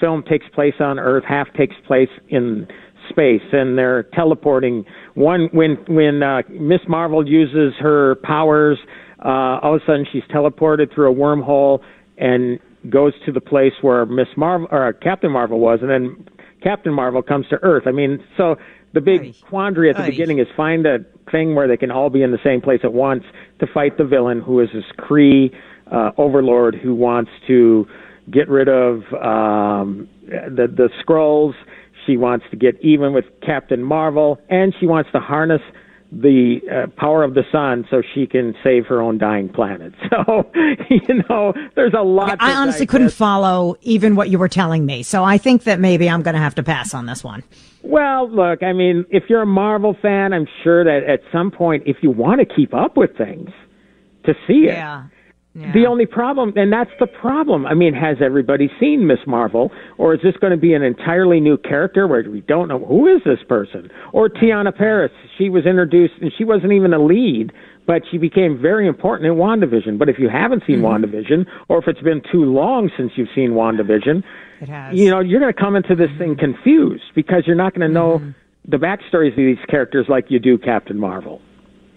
film 0.00 0.22
takes 0.28 0.46
place 0.52 0.74
on 0.80 0.98
Earth, 0.98 1.24
half 1.26 1.52
takes 1.54 1.74
place 1.86 2.08
in 2.28 2.66
space, 3.08 3.42
and 3.52 3.78
they're 3.78 4.04
teleporting. 4.14 4.84
One 5.14 5.48
when 5.52 5.76
when 5.88 6.22
uh, 6.22 6.42
Miss 6.48 6.80
Marvel 6.88 7.26
uses 7.26 7.74
her 7.80 8.16
powers, 8.16 8.78
uh, 9.24 9.58
all 9.62 9.76
of 9.76 9.82
a 9.82 9.84
sudden 9.86 10.06
she's 10.12 10.22
teleported 10.24 10.94
through 10.94 11.12
a 11.12 11.14
wormhole 11.14 11.80
and 12.18 12.60
goes 12.88 13.12
to 13.26 13.32
the 13.32 13.40
place 13.40 13.72
where 13.82 14.06
Miss 14.06 14.28
Marvel 14.36 14.68
or 14.70 14.92
Captain 14.92 15.30
Marvel 15.30 15.60
was, 15.60 15.80
and 15.82 15.90
then 15.90 16.26
Captain 16.62 16.92
Marvel 16.92 17.22
comes 17.22 17.48
to 17.48 17.56
Earth. 17.62 17.84
I 17.86 17.92
mean, 17.92 18.22
so 18.36 18.56
the 18.92 19.00
big 19.00 19.34
quandary 19.42 19.90
at 19.90 19.96
the 19.96 20.02
Aye. 20.02 20.10
beginning 20.10 20.38
is 20.38 20.46
find 20.56 20.86
a 20.86 20.98
thing 21.30 21.54
where 21.54 21.68
they 21.68 21.76
can 21.76 21.90
all 21.90 22.10
be 22.10 22.22
in 22.22 22.32
the 22.32 22.38
same 22.42 22.60
place 22.60 22.80
at 22.82 22.92
once 22.92 23.24
to 23.60 23.66
fight 23.66 23.98
the 23.98 24.04
villain, 24.04 24.40
who 24.40 24.60
is 24.60 24.68
this 24.72 24.84
Kree 24.98 25.54
uh, 25.90 26.10
overlord 26.16 26.74
who 26.74 26.94
wants 26.94 27.30
to 27.46 27.86
get 28.30 28.48
rid 28.48 28.68
of 28.68 29.02
um, 29.14 30.08
the 30.26 30.66
the 30.66 30.88
scrolls. 31.00 31.54
She 32.06 32.16
wants 32.16 32.46
to 32.50 32.56
get 32.56 32.82
even 32.82 33.12
with 33.12 33.26
Captain 33.44 33.82
Marvel, 33.82 34.40
and 34.48 34.74
she 34.80 34.86
wants 34.86 35.10
to 35.12 35.20
harness 35.20 35.60
the 36.12 36.60
uh, 36.70 36.86
power 37.00 37.22
of 37.22 37.34
the 37.34 37.44
sun 37.52 37.86
so 37.88 38.02
she 38.14 38.26
can 38.26 38.54
save 38.64 38.86
her 38.86 39.00
own 39.00 39.18
dying 39.18 39.48
planet. 39.48 39.94
So, 40.10 40.50
you 40.90 41.22
know, 41.28 41.54
there's 41.76 41.94
a 41.94 42.02
lot. 42.02 42.36
I 42.40 42.52
honestly 42.52 42.80
digest. 42.80 42.90
couldn't 42.90 43.10
follow 43.10 43.76
even 43.82 44.16
what 44.16 44.28
you 44.28 44.38
were 44.38 44.48
telling 44.48 44.84
me. 44.84 45.04
So 45.04 45.22
I 45.22 45.38
think 45.38 45.64
that 45.64 45.78
maybe 45.78 46.10
I'm 46.10 46.22
going 46.22 46.34
to 46.34 46.40
have 46.40 46.56
to 46.56 46.64
pass 46.64 46.94
on 46.94 47.06
this 47.06 47.22
one. 47.22 47.44
Well, 47.82 48.28
look, 48.28 48.64
I 48.64 48.72
mean, 48.72 49.04
if 49.08 49.24
you're 49.28 49.42
a 49.42 49.46
Marvel 49.46 49.96
fan, 50.02 50.32
I'm 50.32 50.48
sure 50.64 50.82
that 50.82 51.08
at 51.08 51.20
some 51.30 51.52
point, 51.52 51.84
if 51.86 51.98
you 52.02 52.10
want 52.10 52.40
to 52.40 52.54
keep 52.54 52.74
up 52.74 52.96
with 52.96 53.16
things, 53.16 53.50
to 54.24 54.34
see 54.46 54.64
it. 54.64 54.74
Yeah. 54.74 55.04
The 55.54 55.86
only 55.86 56.06
problem, 56.06 56.52
and 56.54 56.72
that's 56.72 56.90
the 57.00 57.08
problem. 57.08 57.66
I 57.66 57.74
mean, 57.74 57.92
has 57.92 58.18
everybody 58.24 58.70
seen 58.78 59.08
Miss 59.08 59.18
Marvel, 59.26 59.72
or 59.98 60.14
is 60.14 60.20
this 60.22 60.36
going 60.40 60.52
to 60.52 60.56
be 60.56 60.74
an 60.74 60.82
entirely 60.82 61.40
new 61.40 61.58
character 61.58 62.06
where 62.06 62.22
we 62.22 62.40
don't 62.42 62.68
know 62.68 62.78
who 62.78 63.08
is 63.08 63.20
this 63.24 63.40
person? 63.48 63.90
Or 64.12 64.28
Teyonah 64.28 64.76
Parris, 64.76 65.10
she 65.38 65.48
was 65.48 65.66
introduced, 65.66 66.14
and 66.20 66.30
she 66.38 66.44
wasn't 66.44 66.72
even 66.72 66.94
a 66.94 67.02
lead, 67.02 67.50
but 67.84 68.02
she 68.08 68.18
became 68.18 68.62
very 68.62 68.86
important 68.86 69.26
in 69.26 69.38
WandaVision. 69.38 69.98
But 69.98 70.08
if 70.08 70.20
you 70.20 70.28
haven't 70.28 70.62
seen 70.68 70.82
mm-hmm. 70.82 71.04
WandaVision, 71.04 71.46
or 71.68 71.78
if 71.78 71.88
it's 71.88 72.00
been 72.00 72.22
too 72.30 72.44
long 72.44 72.88
since 72.96 73.10
you've 73.16 73.28
seen 73.34 73.50
WandaVision, 73.50 74.22
It 74.60 74.68
has. 74.68 74.96
you 74.96 75.10
know, 75.10 75.18
you're 75.18 75.40
going 75.40 75.52
to 75.52 75.60
come 75.60 75.74
into 75.74 75.96
this 75.96 76.10
thing 76.16 76.36
mm-hmm. 76.36 76.54
confused 76.54 77.02
because 77.16 77.42
you're 77.46 77.56
not 77.56 77.74
going 77.74 77.88
to 77.88 77.92
know 77.92 78.18
mm-hmm. 78.18 78.30
the 78.68 78.76
backstories 78.76 79.32
of 79.32 79.36
these 79.36 79.64
characters 79.68 80.06
like 80.08 80.26
you 80.28 80.38
do 80.38 80.58
Captain 80.58 80.96
Marvel. 80.96 81.42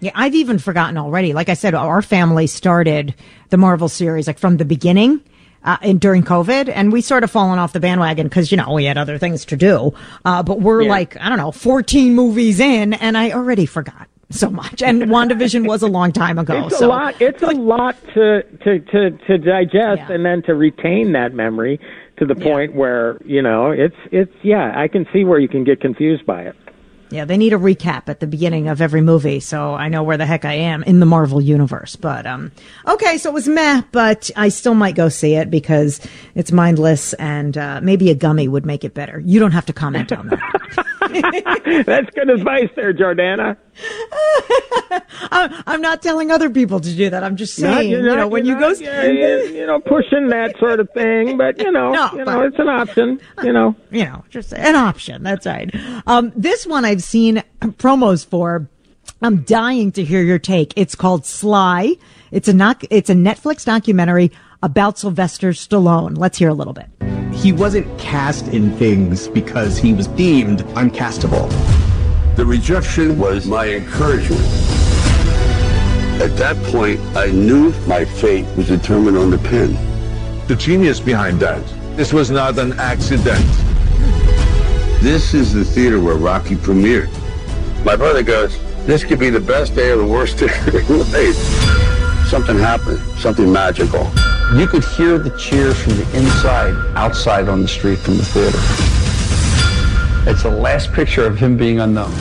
Yeah, 0.04 0.12
I've 0.14 0.34
even 0.34 0.58
forgotten 0.58 0.98
already. 0.98 1.32
Like 1.32 1.48
I 1.48 1.54
said, 1.54 1.74
our 1.74 2.02
family 2.02 2.46
started 2.46 3.14
the 3.50 3.56
Marvel 3.56 3.88
series 3.88 4.26
like 4.26 4.38
from 4.38 4.58
the 4.58 4.64
beginning. 4.64 5.22
Uh, 5.66 5.78
in, 5.80 5.96
during 5.96 6.22
COVID, 6.22 6.68
and 6.68 6.92
we 6.92 7.00
sort 7.00 7.24
of 7.24 7.30
fallen 7.30 7.58
off 7.58 7.72
the 7.72 7.80
bandwagon 7.80 8.26
because 8.28 8.50
you 8.52 8.56
know 8.58 8.74
we 8.74 8.84
had 8.84 8.98
other 8.98 9.16
things 9.16 9.46
to 9.46 9.56
do. 9.56 9.94
Uh, 10.26 10.42
but 10.42 10.60
we're 10.60 10.82
Yeah. 10.82 10.90
like 10.90 11.16
I 11.18 11.30
don't 11.30 11.38
know, 11.38 11.52
fourteen 11.52 12.14
movies 12.14 12.60
in, 12.60 12.92
and 12.92 13.16
I 13.16 13.30
already 13.32 13.64
forgot 13.64 14.06
so 14.28 14.50
much. 14.50 14.82
And 14.82 15.00
WandaVision 15.16 15.66
was 15.66 15.80
a 15.82 15.86
long 15.86 16.12
time 16.12 16.38
ago. 16.38 16.66
It's 16.66 16.80
so 16.80 16.86
a 16.86 16.88
lot. 16.88 17.14
It's 17.18 17.42
a 17.42 17.46
lot 17.52 17.96
to 18.12 18.42
to 18.62 18.78
to, 18.78 19.10
to 19.26 19.38
digest 19.38 20.02
Yeah. 20.06 20.12
and 20.12 20.22
then 20.26 20.42
to 20.42 20.54
retain 20.54 21.12
that 21.12 21.32
memory 21.32 21.80
to 22.18 22.26
the 22.26 22.34
point 22.34 22.74
where 22.74 23.16
you 23.24 23.40
know 23.40 23.70
it's 23.70 23.96
it's 24.12 24.34
yeah. 24.42 24.70
I 24.78 24.86
can 24.86 25.06
see 25.14 25.24
where 25.24 25.38
you 25.38 25.48
can 25.48 25.64
get 25.64 25.80
confused 25.80 26.26
by 26.26 26.42
it. 26.42 26.56
Yeah, 27.14 27.24
they 27.24 27.36
need 27.36 27.52
a 27.52 27.58
recap 27.58 28.08
at 28.08 28.18
the 28.18 28.26
beginning 28.26 28.66
of 28.66 28.82
every 28.82 29.00
movie, 29.00 29.38
so 29.38 29.72
I 29.74 29.88
know 29.88 30.02
where 30.02 30.16
the 30.16 30.26
heck 30.26 30.44
I 30.44 30.54
am 30.54 30.82
in 30.82 30.98
the 30.98 31.06
Marvel 31.06 31.40
universe. 31.40 31.94
But 31.94 32.26
um, 32.26 32.50
okay, 32.88 33.18
so 33.18 33.30
it 33.30 33.32
was 33.32 33.46
meh, 33.46 33.82
but 33.92 34.32
I 34.34 34.48
still 34.48 34.74
might 34.74 34.96
go 34.96 35.08
see 35.08 35.34
it 35.36 35.48
because 35.48 36.00
it's 36.34 36.50
mindless, 36.50 37.12
and 37.12 37.56
uh, 37.56 37.80
maybe 37.80 38.10
a 38.10 38.16
gummy 38.16 38.48
would 38.48 38.66
make 38.66 38.82
it 38.82 38.94
better. 38.94 39.20
You 39.24 39.38
don't 39.38 39.52
have 39.52 39.66
to 39.66 39.72
comment 39.72 40.10
on 40.10 40.26
that. 40.26 40.86
That's 41.84 42.10
good 42.10 42.30
advice 42.30 42.68
there, 42.76 42.92
Jordana. 42.92 43.56
I'm, 45.30 45.62
I'm 45.66 45.80
not 45.80 46.02
telling 46.02 46.30
other 46.30 46.50
people 46.50 46.80
to 46.80 46.94
do 46.94 47.10
that. 47.10 47.24
I'm 47.24 47.36
just 47.36 47.60
Not- 47.60 47.78
saying, 47.78 47.90
you're 47.90 48.00
you 48.02 48.06
not- 48.08 48.16
know, 48.16 48.28
when 48.28 48.44
you're 48.44 48.58
go, 48.58 48.70
yeah, 48.72 49.06
you, 49.06 49.54
you 49.54 49.66
know, 49.66 49.80
pushing 49.80 50.28
that 50.28 50.56
sort 50.58 50.80
of 50.80 50.88
thing, 50.94 51.36
but 51.36 51.58
you 51.58 51.70
know, 51.72 51.92
No, 51.92 52.10
you 52.12 52.24
know, 52.24 52.42
it's 52.42 52.58
an 52.58 52.68
option. 52.68 53.20
You 53.42 53.52
know, 53.52 53.74
you 53.90 54.04
know, 54.04 54.24
just 54.30 54.52
an 54.52 54.74
option. 54.76 55.22
That's 55.22 55.46
right. 55.46 55.74
Um, 56.06 56.32
this 56.36 56.66
one 56.66 56.84
I've 56.84 57.02
seen 57.02 57.42
promos 57.62 58.24
for. 58.26 58.68
I'm 59.22 59.42
dying 59.42 59.92
to 59.92 60.04
hear 60.04 60.22
your 60.22 60.38
take. 60.38 60.72
It's 60.76 60.94
called 60.94 61.24
Sly. 61.26 61.94
It's 62.30 62.48
a. 62.48 62.76
It's 62.90 63.10
a 63.10 63.14
Netflix 63.14 63.64
documentary 63.64 64.32
about 64.64 64.96
Sylvester 64.96 65.50
Stallone. 65.50 66.16
Let's 66.16 66.38
hear 66.38 66.48
a 66.48 66.54
little 66.54 66.72
bit. 66.72 66.86
He 67.34 67.52
wasn't 67.52 67.86
cast 67.98 68.48
in 68.48 68.74
things 68.78 69.28
because 69.28 69.76
he 69.76 69.92
was 69.92 70.06
deemed 70.06 70.60
uncastable. 70.74 71.50
The 72.36 72.46
rejection 72.46 73.18
was 73.18 73.46
my 73.46 73.68
encouragement. 73.68 74.40
At 76.22 76.34
that 76.38 76.56
point, 76.72 76.98
I 77.14 77.26
knew 77.26 77.72
my 77.86 78.06
fate 78.06 78.46
was 78.56 78.68
determined 78.68 79.18
on 79.18 79.28
the 79.28 79.36
pen. 79.36 79.74
The 80.46 80.56
genius 80.56 80.98
behind 80.98 81.40
that. 81.40 81.62
This 81.94 82.14
was 82.14 82.30
not 82.30 82.58
an 82.58 82.72
accident. 82.78 83.44
This 85.02 85.34
is 85.34 85.52
the 85.52 85.64
theater 85.64 86.00
where 86.00 86.16
Rocky 86.16 86.54
premiered. 86.54 87.10
My 87.84 87.96
brother 87.96 88.22
goes, 88.22 88.58
this 88.86 89.04
could 89.04 89.18
be 89.18 89.28
the 89.28 89.40
best 89.40 89.74
day 89.74 89.90
or 89.90 89.98
the 89.98 90.06
worst 90.06 90.38
day 90.38 90.46
of 90.46 90.88
your 90.88 91.04
life. 91.04 91.93
Something 92.34 92.58
happened, 92.58 92.98
something 93.20 93.52
magical. 93.52 94.10
You 94.56 94.66
could 94.66 94.84
hear 94.84 95.18
the 95.18 95.30
cheers 95.38 95.80
from 95.80 95.92
the 95.92 96.16
inside, 96.16 96.74
outside 96.96 97.48
on 97.48 97.62
the 97.62 97.68
street 97.68 98.00
from 98.00 98.16
the 98.16 98.24
theater. 98.24 98.58
It's 100.28 100.42
the 100.42 100.50
last 100.50 100.92
picture 100.92 101.24
of 101.24 101.38
him 101.38 101.56
being 101.56 101.78
unknown. 101.78 102.12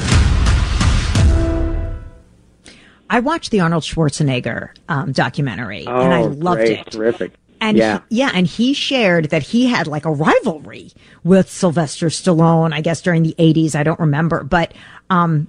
I 3.10 3.22
watched 3.22 3.50
the 3.50 3.62
Arnold 3.62 3.82
Schwarzenegger 3.82 4.70
um, 4.88 5.14
documentary 5.14 5.88
and 5.88 6.14
I 6.14 6.22
Oh, 6.22 6.28
loved 6.28 6.60
great, 6.60 6.80
it. 6.82 6.92
terrific. 6.92 7.32
And 7.60 7.76
yeah, 7.76 8.02
he, 8.10 8.18
yeah, 8.18 8.30
and 8.36 8.46
he 8.46 8.76
shared 8.76 9.32
that 9.32 9.42
he 9.42 9.66
had 9.66 9.88
like 9.88 10.06
a 10.06 10.12
rivalry 10.12 10.92
with 11.24 11.50
Sylvester 11.50 12.10
Stallone. 12.10 12.72
I 12.72 12.82
guess 12.82 13.02
during 13.02 13.24
the 13.24 13.34
'80s, 13.40 13.74
I 13.74 13.82
don't 13.82 14.00
remember, 14.00 14.44
but 14.44 14.76
um, 15.10 15.48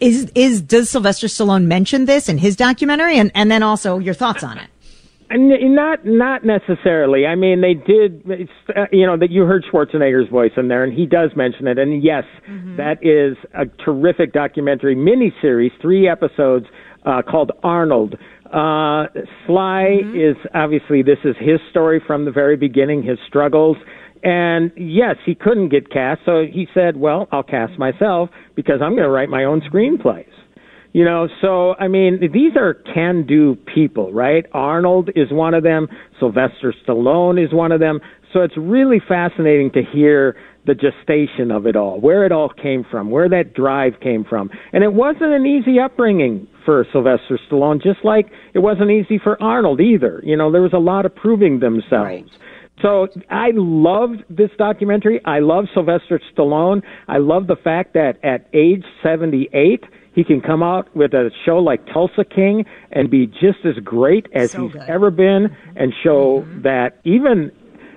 is 0.00 0.30
is 0.34 0.60
does 0.60 0.90
Sylvester 0.90 1.26
Stallone 1.26 1.64
mention 1.64 2.04
this 2.04 2.28
in 2.28 2.38
his 2.38 2.56
documentary? 2.56 3.18
And 3.18 3.30
and 3.34 3.50
then 3.50 3.62
also 3.62 3.98
your 3.98 4.14
thoughts 4.14 4.42
on 4.42 4.58
it. 4.58 4.68
Not 5.30 6.04
not 6.04 6.44
necessarily. 6.44 7.26
I 7.26 7.34
mean, 7.34 7.60
they 7.60 7.74
did. 7.74 8.48
Uh, 8.68 8.86
you 8.92 9.06
know 9.06 9.16
that 9.16 9.30
you 9.30 9.42
heard 9.42 9.64
Schwarzenegger's 9.64 10.30
voice 10.30 10.52
in 10.56 10.68
there, 10.68 10.84
and 10.84 10.92
he 10.92 11.06
does 11.06 11.30
mention 11.34 11.66
it. 11.66 11.78
And 11.78 12.04
yes, 12.04 12.24
that 12.76 12.98
is 13.02 13.36
a 13.54 13.66
terrific 13.82 14.32
documentary 14.32 14.94
miniseries, 14.94 15.70
three 15.80 16.08
episodes 16.08 16.66
uh, 17.04 17.22
called 17.22 17.52
Arnold. 17.62 18.16
Uh, 18.46 19.06
Sly 19.46 20.02
is 20.14 20.36
obviously 20.54 21.02
this 21.02 21.18
is 21.24 21.34
his 21.40 21.58
story 21.70 22.00
from 22.06 22.24
the 22.26 22.30
very 22.30 22.56
beginning, 22.56 23.02
his 23.02 23.18
struggles. 23.26 23.76
And 24.24 24.72
yes, 24.76 25.16
he 25.26 25.34
couldn't 25.34 25.68
get 25.68 25.90
cast, 25.90 26.22
so 26.24 26.44
he 26.50 26.66
said, 26.72 26.96
"Well, 26.96 27.28
I'll 27.30 27.42
cast 27.42 27.78
myself 27.78 28.30
because 28.54 28.80
I'm 28.82 28.92
going 28.92 29.02
to 29.02 29.10
write 29.10 29.28
my 29.28 29.44
own 29.44 29.60
screenplays." 29.60 30.32
You 30.94 31.04
know, 31.04 31.28
so 31.42 31.74
I 31.78 31.88
mean, 31.88 32.20
these 32.32 32.56
are 32.56 32.72
can-do 32.72 33.56
people, 33.74 34.12
right? 34.12 34.46
Arnold 34.52 35.10
is 35.14 35.30
one 35.30 35.52
of 35.52 35.62
them. 35.62 35.88
Sylvester 36.18 36.72
Stallone 36.86 37.44
is 37.44 37.52
one 37.52 37.70
of 37.70 37.80
them. 37.80 38.00
So 38.32 38.40
it's 38.40 38.56
really 38.56 39.00
fascinating 39.06 39.70
to 39.72 39.82
hear 39.82 40.36
the 40.66 40.74
gestation 40.74 41.50
of 41.50 41.66
it 41.66 41.76
all, 41.76 42.00
where 42.00 42.24
it 42.24 42.32
all 42.32 42.48
came 42.48 42.84
from, 42.90 43.10
where 43.10 43.28
that 43.28 43.54
drive 43.54 44.00
came 44.00 44.24
from. 44.24 44.50
And 44.72 44.82
it 44.82 44.92
wasn't 44.92 45.32
an 45.32 45.46
easy 45.46 45.78
upbringing 45.78 46.48
for 46.64 46.86
Sylvester 46.92 47.38
Stallone, 47.48 47.82
just 47.82 48.04
like 48.04 48.30
it 48.54 48.60
wasn't 48.60 48.90
easy 48.90 49.18
for 49.22 49.40
Arnold 49.42 49.80
either. 49.80 50.22
You 50.24 50.36
know, 50.36 50.50
there 50.50 50.62
was 50.62 50.72
a 50.72 50.78
lot 50.78 51.04
of 51.04 51.14
proving 51.14 51.60
themselves. 51.60 52.30
So 52.82 53.08
I 53.30 53.50
loved 53.54 54.24
this 54.28 54.50
documentary. 54.58 55.20
I 55.24 55.38
love 55.38 55.66
Sylvester 55.72 56.20
Stallone. 56.36 56.82
I 57.08 57.18
love 57.18 57.46
the 57.46 57.56
fact 57.56 57.94
that 57.94 58.18
at 58.24 58.46
age 58.52 58.84
78, 59.02 59.84
he 60.14 60.24
can 60.24 60.40
come 60.40 60.62
out 60.62 60.94
with 60.94 61.12
a 61.12 61.30
show 61.44 61.58
like 61.58 61.86
Tulsa 61.92 62.24
King 62.24 62.64
and 62.90 63.10
be 63.10 63.26
just 63.26 63.64
as 63.64 63.74
great 63.82 64.26
as 64.34 64.52
So 64.52 64.64
he's 64.64 64.72
good. 64.72 64.82
ever 64.82 65.10
been 65.10 65.56
and 65.76 65.92
show 66.02 66.40
mm-hmm. 66.40 66.62
that 66.62 67.00
even 67.04 67.52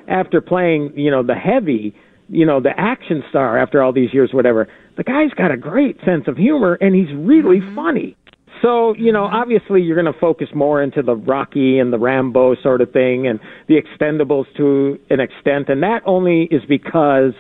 after 0.07 0.41
playing, 0.41 0.93
you 0.95 1.11
know, 1.11 1.23
the 1.23 1.35
heavy, 1.35 1.95
you 2.29 2.45
know, 2.45 2.61
the 2.61 2.71
action 2.77 3.23
star 3.29 3.57
after 3.57 3.81
all 3.81 3.91
these 3.91 4.13
years, 4.13 4.31
whatever, 4.33 4.67
the 4.95 5.03
guy's 5.03 5.31
got 5.31 5.51
a 5.51 5.57
great 5.57 5.97
sense 6.05 6.27
of 6.27 6.37
humor 6.37 6.77
and 6.81 6.95
he's 6.95 7.13
really 7.15 7.59
mm-hmm. 7.59 7.75
funny. 7.75 8.17
So, 8.62 8.96
you 8.98 9.12
know, 9.12 9.26
obviously 9.26 9.82
you're 9.82 10.02
going 10.02 10.12
to 10.12 10.20
focus 10.20 10.48
more 10.56 10.82
into 10.82 11.02
the 11.02 11.15
Rocky 11.15 11.80
and 11.80 11.91
the 11.91 12.00
Rambo 12.00 12.56
sort 12.62 12.82
of 12.82 12.91
thing 12.91 13.28
and 13.28 13.39
the 13.67 13.76
Expendables 13.76 14.46
to 14.58 14.98
an 15.10 15.20
extent. 15.20 15.70
And 15.70 15.84
that 15.84 16.02
only 16.06 16.48
is 16.52 16.62
because 16.67 17.34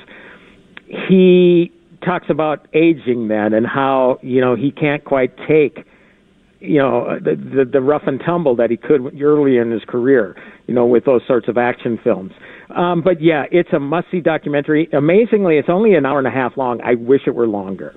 he 1.09 1.71
talks 2.05 2.27
about 2.29 2.67
aging 2.73 3.27
then 3.27 3.53
and 3.53 3.65
how, 3.65 4.19
you 4.21 4.41
know, 4.41 4.55
he 4.55 4.71
can't 4.71 5.03
quite 5.03 5.31
take 5.47 5.85
you 6.59 6.79
know 6.79 7.19
the, 7.23 7.35
the 7.35 7.69
the 7.71 7.81
rough 7.81 8.01
and 8.07 8.19
tumble 8.25 8.55
that 8.55 8.71
he 8.71 8.77
could 8.77 9.21
early 9.21 9.57
in 9.57 9.69
his 9.69 9.83
career 9.87 10.35
you 10.65 10.73
know 10.73 10.87
with 10.87 11.05
those 11.05 11.21
sorts 11.27 11.47
of 11.47 11.55
action 11.55 11.99
films. 12.03 12.31
Um 12.75 13.03
but 13.03 13.21
yeah 13.21 13.43
it's 13.51 13.69
a 13.73 13.79
must 13.79 14.07
see 14.11 14.21
documentary. 14.21 14.89
Amazingly 14.91 15.57
it's 15.57 15.69
only 15.69 15.93
an 15.93 16.05
hour 16.05 16.17
and 16.17 16.27
a 16.27 16.31
half 16.31 16.57
long. 16.57 16.81
I 16.83 16.95
wish 16.95 17.21
it 17.27 17.35
were 17.35 17.47
longer 17.47 17.93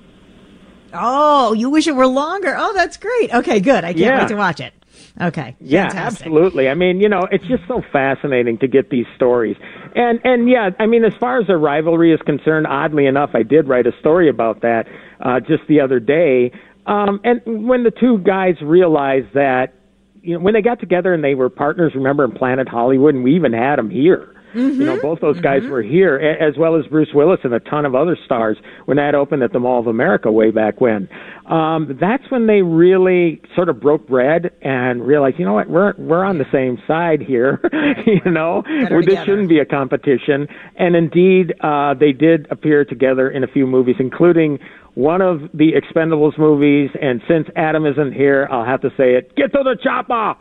Oh, 0.93 1.53
you 1.53 1.71
wish 1.71 1.87
it 1.87 1.95
were 1.97 2.07
longer. 2.07 2.55
Oh, 2.57 2.73
that's 2.75 2.97
great. 2.97 3.33
Okay, 3.35 3.61
good. 3.61 3.85
I 3.85 3.93
can't 3.93 3.99
Yeah. 3.99 4.19
wait 4.21 4.29
to 4.29 4.35
watch 4.37 4.61
it. 4.61 4.73
Okay. 5.21 5.57
Yeah, 5.61 5.89
fantastic. 5.89 6.27
absolutely. 6.27 6.69
I 6.69 6.75
mean, 6.75 7.01
you 7.01 7.09
know, 7.09 7.27
it's 7.31 7.45
just 7.47 7.63
so 7.69 7.83
fascinating 7.93 8.59
to 8.59 8.69
get 8.69 8.91
these 8.91 9.07
stories. 9.17 9.57
And 9.95 10.21
and 10.25 10.49
yeah, 10.49 10.71
I 10.79 10.87
mean, 10.87 11.05
as 11.05 11.13
far 11.21 11.41
as 11.41 11.47
the 11.47 11.57
rivalry 11.57 12.13
is 12.13 12.21
concerned, 12.23 12.67
oddly 12.67 13.07
enough, 13.07 13.31
I 13.35 13.43
did 13.43 13.69
write 13.69 13.87
a 13.87 13.93
story 14.01 14.29
about 14.29 14.63
that 14.63 14.87
uh, 15.21 15.41
just 15.41 15.67
the 15.69 15.81
other 15.81 16.01
day. 16.01 16.53
Um, 16.87 17.21
and 17.25 17.41
when 17.69 17.83
the 17.85 17.91
two 17.91 18.19
guys 18.19 18.55
realized 18.63 19.35
that, 19.35 19.75
you 20.23 20.35
know, 20.35 20.41
when 20.41 20.55
they 20.55 20.63
got 20.63 20.81
together 20.81 21.13
and 21.13 21.23
they 21.23 21.35
were 21.35 21.51
partners, 21.51 21.93
remember 21.95 22.25
in 22.25 22.33
Planet 22.33 22.69
Hollywood, 22.69 23.15
and 23.15 23.23
we 23.25 23.35
even 23.37 23.53
had 23.53 23.77
them 23.77 23.91
here. 23.91 24.35
You 24.55 24.85
know, 24.85 25.01
both 25.01 25.21
those 25.21 25.41
guys 25.41 25.63
were 25.69 25.83
here, 25.83 26.17
as 26.17 26.57
well 26.59 26.77
as 26.77 26.87
Bruce 26.87 27.11
Willis 27.15 27.41
and 27.45 27.55
a 27.55 27.61
ton 27.61 27.85
of 27.85 27.95
other 27.95 28.17
stars 28.25 28.57
when 28.87 28.97
that 28.97 29.15
opened 29.15 29.43
at 29.43 29.53
the 29.53 29.61
Mall 29.61 29.81
of 29.81 29.87
America 29.87 30.31
way 30.31 30.51
back 30.51 30.81
when. 30.81 31.09
Um, 31.47 31.97
that's 32.01 32.31
when 32.31 32.47
they 32.47 32.63
really 32.63 33.41
sort 33.55 33.69
of 33.69 33.81
broke 33.81 34.07
bread 34.07 34.51
and 34.63 35.07
realized, 35.07 35.39
you 35.39 35.45
know 35.45 35.53
what, 35.53 35.69
we're 35.69 35.95
we're 35.99 36.25
on 36.25 36.39
the 36.39 36.45
same 36.53 36.79
side 36.87 37.21
here. 37.21 37.61
you 38.07 38.31
know, 38.31 38.63
Better 38.63 39.03
this 39.03 39.25
shouldn't 39.25 39.49
be 39.49 39.59
a 39.59 39.65
competition. 39.65 40.47
And 40.77 40.95
indeed, 40.95 41.55
uh, 41.61 41.95
they 41.95 42.13
did 42.13 42.47
appear 42.51 42.85
together 42.85 43.31
in 43.31 43.43
a 43.45 43.49
few 43.49 43.67
movies, 43.67 43.97
including 43.99 44.59
one 44.95 45.23
of 45.23 45.41
the 45.55 45.73
Expendables 45.73 46.39
movies. 46.39 46.91
And 47.01 47.21
since 47.29 47.49
Adam 47.57 47.87
isn't 47.87 48.13
here, 48.13 48.49
I'll 48.51 48.65
have 48.65 48.81
to 48.83 48.91
say 48.97 49.15
it: 49.15 49.35
"Get 49.37 49.53
to 49.53 49.63
the 49.65 49.77
chopper." 49.83 50.37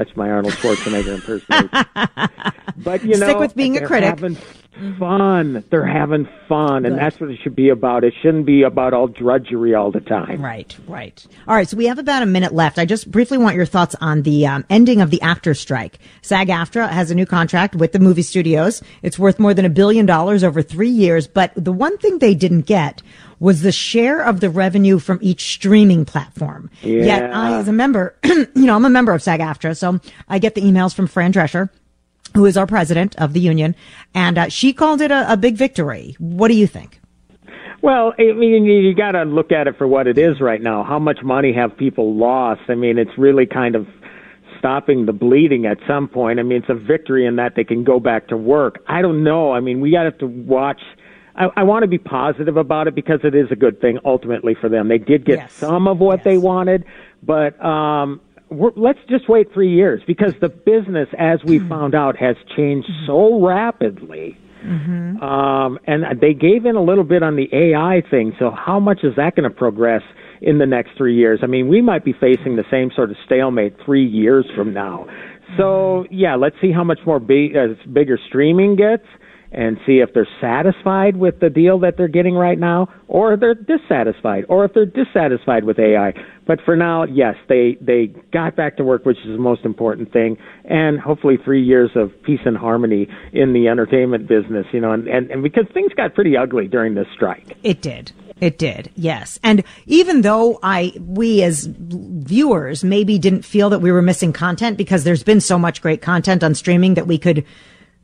That's 0.00 0.16
my 0.16 0.30
Arnold 0.30 0.54
Schwarzenegger 0.54 1.14
impersonation. 1.16 1.68
but 2.78 3.04
you 3.04 3.18
know, 3.18 3.26
Stick 3.26 3.38
with 3.38 3.54
being 3.54 3.76
a 3.76 3.80
they're 3.80 3.86
critic. 3.86 4.08
Having 4.08 4.36
fun. 4.98 5.62
They're 5.68 5.84
having 5.86 6.26
fun, 6.48 6.86
and 6.86 6.96
that's 6.96 7.20
what 7.20 7.28
it 7.28 7.38
should 7.42 7.54
be 7.54 7.68
about. 7.68 8.02
It 8.02 8.14
shouldn't 8.22 8.46
be 8.46 8.62
about 8.62 8.94
all 8.94 9.08
drudgery 9.08 9.74
all 9.74 9.90
the 9.90 10.00
time. 10.00 10.40
Right, 10.40 10.74
right. 10.88 11.26
All 11.46 11.54
right, 11.54 11.68
so 11.68 11.76
we 11.76 11.84
have 11.84 11.98
about 11.98 12.22
a 12.22 12.26
minute 12.26 12.54
left. 12.54 12.78
I 12.78 12.86
just 12.86 13.10
briefly 13.10 13.36
want 13.36 13.56
your 13.56 13.66
thoughts 13.66 13.94
on 14.00 14.22
the 14.22 14.46
um, 14.46 14.64
ending 14.70 15.02
of 15.02 15.10
the 15.10 15.20
actor 15.20 15.52
strike. 15.52 15.98
SAG-AFTRA 16.22 16.88
has 16.88 17.10
a 17.10 17.14
new 17.14 17.26
contract 17.26 17.74
with 17.74 17.92
the 17.92 17.98
movie 17.98 18.22
studios. 18.22 18.82
It's 19.02 19.18
worth 19.18 19.38
more 19.38 19.52
than 19.52 19.66
a 19.66 19.70
billion 19.70 20.06
dollars 20.06 20.42
over 20.42 20.62
three 20.62 20.88
years, 20.88 21.26
but 21.26 21.52
the 21.56 21.72
one 21.72 21.98
thing 21.98 22.20
they 22.20 22.34
didn't 22.34 22.62
get 22.62 23.02
was 23.40 23.62
the 23.62 23.72
share 23.72 24.22
of 24.22 24.40
the 24.40 24.50
revenue 24.50 24.98
from 24.98 25.18
each 25.20 25.52
streaming 25.52 26.04
platform. 26.04 26.70
Yeah. 26.82 27.04
Yet. 27.04 27.34
I, 27.34 27.58
as 27.58 27.66
a 27.66 27.72
member, 27.72 28.16
you 28.24 28.46
know, 28.54 28.76
I'm 28.76 28.84
a 28.84 28.90
member 28.90 29.12
of 29.12 29.22
SAG-AFTRA, 29.22 29.76
so 29.76 29.98
I 30.28 30.38
get 30.38 30.54
the 30.54 30.60
emails 30.60 30.94
from 30.94 31.06
Fran 31.08 31.32
Drescher 31.32 31.70
who 32.34 32.46
is 32.46 32.56
our 32.56 32.66
president 32.66 33.16
of 33.16 33.32
the 33.32 33.40
union, 33.40 33.74
and 34.14 34.38
uh, 34.38 34.48
she 34.48 34.72
called 34.72 35.00
it 35.00 35.10
a, 35.10 35.32
a 35.32 35.36
big 35.36 35.56
victory. 35.56 36.14
What 36.18 36.48
do 36.48 36.54
you 36.54 36.66
think? 36.66 37.00
Well, 37.82 38.12
I 38.18 38.32
mean, 38.32 38.64
you, 38.64 38.94
got 38.94 39.12
to 39.12 39.22
look 39.24 39.52
at 39.52 39.66
it 39.66 39.78
for 39.78 39.88
what 39.88 40.06
it 40.06 40.18
is 40.18 40.40
right 40.40 40.60
now. 40.60 40.84
How 40.84 40.98
much 40.98 41.22
money 41.22 41.52
have 41.54 41.76
people 41.76 42.14
lost? 42.14 42.60
I 42.68 42.74
mean, 42.74 42.98
it's 42.98 43.16
really 43.16 43.46
kind 43.46 43.74
of 43.74 43.86
stopping 44.58 45.06
the 45.06 45.14
bleeding 45.14 45.64
at 45.64 45.78
some 45.88 46.06
point. 46.06 46.38
I 46.38 46.42
mean, 46.42 46.58
it's 46.58 46.68
a 46.68 46.74
victory 46.74 47.24
in 47.24 47.36
that 47.36 47.54
they 47.56 47.64
can 47.64 47.82
go 47.82 47.98
back 47.98 48.28
to 48.28 48.36
work. 48.36 48.84
I 48.86 49.00
don't 49.00 49.24
know. 49.24 49.52
I 49.52 49.60
mean, 49.60 49.80
we 49.80 49.90
got 49.90 50.18
to 50.18 50.26
watch. 50.26 50.82
I, 51.40 51.60
I 51.60 51.62
want 51.62 51.82
to 51.82 51.88
be 51.88 51.98
positive 51.98 52.56
about 52.56 52.86
it 52.86 52.94
because 52.94 53.20
it 53.24 53.34
is 53.34 53.46
a 53.50 53.56
good 53.56 53.80
thing 53.80 53.98
ultimately 54.04 54.54
for 54.60 54.68
them. 54.68 54.88
They 54.88 54.98
did 54.98 55.24
get 55.24 55.38
Yes. 55.38 55.52
some 55.54 55.88
of 55.88 55.98
what 55.98 56.22
they 56.22 56.36
wanted, 56.36 56.84
but 57.22 57.62
um, 57.64 58.20
we're, 58.50 58.72
let's 58.76 58.98
just 59.08 59.28
wait 59.28 59.52
three 59.52 59.72
years 59.74 60.02
because 60.06 60.34
the 60.40 60.50
business, 60.50 61.08
as 61.18 61.42
we 61.44 61.58
found 61.58 61.94
out, 61.94 62.16
has 62.18 62.36
changed 62.56 62.88
so 63.06 63.42
rapidly. 63.44 64.36
Um, 64.62 65.78
and 65.86 66.04
they 66.20 66.34
gave 66.34 66.66
in 66.66 66.76
a 66.76 66.82
little 66.82 67.04
bit 67.04 67.22
on 67.22 67.36
the 67.36 67.48
AI 67.50 68.02
thing. 68.10 68.34
So 68.38 68.50
how 68.50 68.78
much 68.78 68.98
is 69.02 69.16
that 69.16 69.34
going 69.34 69.48
to 69.48 69.54
progress 69.56 70.02
in 70.42 70.58
the 70.58 70.66
next 70.66 70.90
three 70.98 71.16
years? 71.16 71.40
I 71.42 71.46
mean, 71.46 71.68
we 71.68 71.80
might 71.80 72.04
be 72.04 72.12
facing 72.12 72.56
the 72.56 72.64
same 72.70 72.90
sort 72.94 73.10
of 73.10 73.16
stalemate 73.24 73.76
three 73.82 74.04
years 74.06 74.44
from 74.54 74.74
now. 74.74 75.06
So 75.56 76.04
yeah, 76.10 76.34
let's 76.36 76.56
see 76.60 76.72
how 76.72 76.84
much 76.84 76.98
more 77.06 77.18
big, 77.18 77.56
uh, 77.56 77.68
bigger 77.90 78.18
streaming 78.28 78.76
gets, 78.76 79.06
and 79.52 79.78
see 79.86 79.98
if 79.98 80.12
they're 80.14 80.28
satisfied 80.40 81.16
with 81.16 81.40
the 81.40 81.50
deal 81.50 81.78
that 81.80 81.96
they're 81.96 82.08
getting 82.08 82.34
right 82.34 82.58
now, 82.58 82.88
or 83.08 83.36
they're 83.36 83.54
dissatisfied, 83.54 84.44
or 84.48 84.64
if 84.64 84.72
they're 84.74 84.86
dissatisfied 84.86 85.64
with 85.64 85.78
AI. 85.78 86.12
But 86.46 86.60
for 86.64 86.76
now, 86.76 87.04
yes, 87.04 87.34
they 87.48 87.76
they 87.80 88.06
got 88.32 88.56
back 88.56 88.76
to 88.76 88.84
work, 88.84 89.04
which 89.04 89.18
is 89.18 89.32
the 89.32 89.38
most 89.38 89.64
important 89.64 90.12
thing, 90.12 90.36
and 90.64 90.98
hopefully 90.98 91.36
three 91.44 91.62
years 91.62 91.90
of 91.94 92.10
peace 92.22 92.40
and 92.44 92.56
harmony 92.56 93.08
in 93.32 93.52
the 93.52 93.68
entertainment 93.68 94.28
business. 94.28 94.66
You 94.72 94.80
know, 94.80 94.92
and 94.92 95.08
and, 95.08 95.30
and 95.30 95.42
because 95.42 95.66
things 95.74 95.92
got 95.94 96.14
pretty 96.14 96.36
ugly 96.36 96.68
during 96.68 96.94
this 96.94 97.06
strike. 97.14 97.56
It 97.62 97.82
did. 97.82 98.12
It 98.40 98.56
did. 98.58 98.90
Yes. 98.96 99.38
And 99.42 99.64
even 99.86 100.22
though 100.22 100.58
I, 100.62 100.92
we 100.98 101.42
as 101.42 101.68
viewers 101.68 102.82
maybe 102.82 103.18
didn't 103.18 103.42
feel 103.42 103.68
that 103.70 103.80
we 103.80 103.92
were 103.92 104.00
missing 104.02 104.32
content 104.32 104.78
because 104.78 105.04
there's 105.04 105.22
been 105.22 105.42
so 105.42 105.58
much 105.58 105.82
great 105.82 106.00
content 106.00 106.42
on 106.42 106.54
streaming 106.54 106.94
that 106.94 107.06
we 107.06 107.18
could 107.18 107.44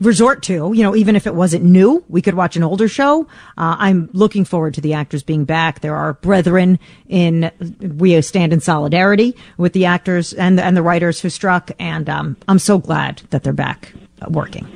resort 0.00 0.42
to, 0.44 0.72
you 0.74 0.82
know, 0.82 0.94
even 0.94 1.16
if 1.16 1.26
it 1.26 1.34
wasn't 1.34 1.64
new, 1.64 2.04
we 2.08 2.20
could 2.20 2.34
watch 2.34 2.56
an 2.56 2.62
older 2.62 2.88
show. 2.88 3.22
Uh, 3.56 3.76
I'm 3.78 4.10
looking 4.12 4.44
forward 4.44 4.74
to 4.74 4.80
the 4.80 4.94
actors 4.94 5.22
being 5.22 5.44
back. 5.44 5.80
There 5.80 5.96
are 5.96 6.14
brethren 6.14 6.78
in, 7.08 7.50
we 7.80 8.20
stand 8.22 8.52
in 8.52 8.60
solidarity 8.60 9.36
with 9.56 9.72
the 9.72 9.86
actors 9.86 10.32
and, 10.32 10.60
and 10.60 10.76
the 10.76 10.82
writers 10.82 11.20
who 11.20 11.30
struck. 11.30 11.70
And, 11.78 12.08
um, 12.10 12.36
I'm 12.48 12.58
so 12.58 12.78
glad 12.78 13.22
that 13.30 13.42
they're 13.42 13.52
back 13.52 13.92
uh, 14.20 14.26
working. 14.30 14.66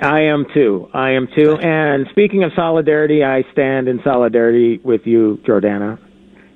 I 0.00 0.22
am 0.22 0.44
too. 0.52 0.90
I 0.92 1.12
am 1.12 1.28
too. 1.34 1.56
And 1.56 2.06
speaking 2.10 2.42
of 2.42 2.52
solidarity, 2.54 3.24
I 3.24 3.44
stand 3.52 3.88
in 3.88 4.02
solidarity 4.02 4.78
with 4.78 5.06
you, 5.06 5.40
Jordana. 5.46 5.98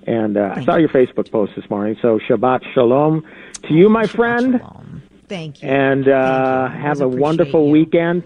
And 0.06 0.36
uh, 0.36 0.54
I 0.56 0.64
saw 0.64 0.76
your 0.76 0.88
Facebook 0.88 1.30
post 1.30 1.52
this 1.54 1.68
morning. 1.70 1.96
So 2.02 2.18
Shabbat 2.18 2.64
Shalom 2.74 3.24
to 3.64 3.74
you, 3.74 3.88
my 3.88 4.06
friend. 4.06 4.60
Thank 5.28 5.62
you. 5.62 5.68
And 5.68 6.06
uh, 6.08 6.68
Thank 6.68 6.76
you. 6.76 6.82
have 6.82 7.00
a 7.00 7.08
wonderful 7.08 7.66
you. 7.66 7.72
weekend. 7.72 8.22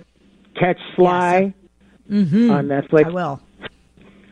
Catch 0.58 0.78
Sly 0.96 1.54
Mm-hmm. 2.10 2.50
on 2.50 2.66
Netflix. 2.66 3.06
I 3.06 3.10
will. 3.10 3.40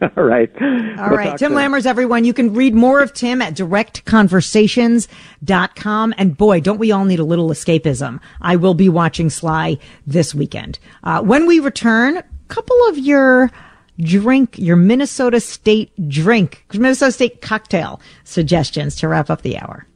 All 0.16 0.24
right. 0.24 0.50
All 0.98 1.10
right, 1.10 1.36
Tim 1.38 1.52
Lammers, 1.52 1.86
everyone. 1.86 2.24
You 2.24 2.32
can 2.34 2.52
read 2.54 2.74
more 2.74 3.00
of 3.00 3.12
Tim 3.14 3.40
at 3.42 3.54
directconversations.com. 3.54 6.14
And 6.18 6.36
boy, 6.36 6.60
don't 6.60 6.78
we 6.78 6.90
all 6.92 7.04
need 7.04 7.20
a 7.20 7.24
little 7.24 7.48
escapism. 7.50 8.18
I 8.40 8.56
will 8.56 8.74
be 8.74 8.88
watching 8.88 9.30
Sly 9.30 9.78
this 10.06 10.34
weekend. 10.34 10.78
Uh, 11.04 11.22
when 11.22 11.46
we 11.46 11.60
return, 11.60 12.16
a 12.18 12.24
couple 12.48 12.76
of 12.88 12.98
your 12.98 13.50
drink, 13.98 14.58
your 14.58 14.76
Minnesota 14.76 15.38
State 15.40 15.92
drink, 16.08 16.64
Minnesota 16.72 17.12
State 17.12 17.40
cocktail 17.42 18.00
suggestions 18.24 18.96
to 18.96 19.08
wrap 19.08 19.28
up 19.30 19.42
the 19.42 19.58
hour. 19.58 19.86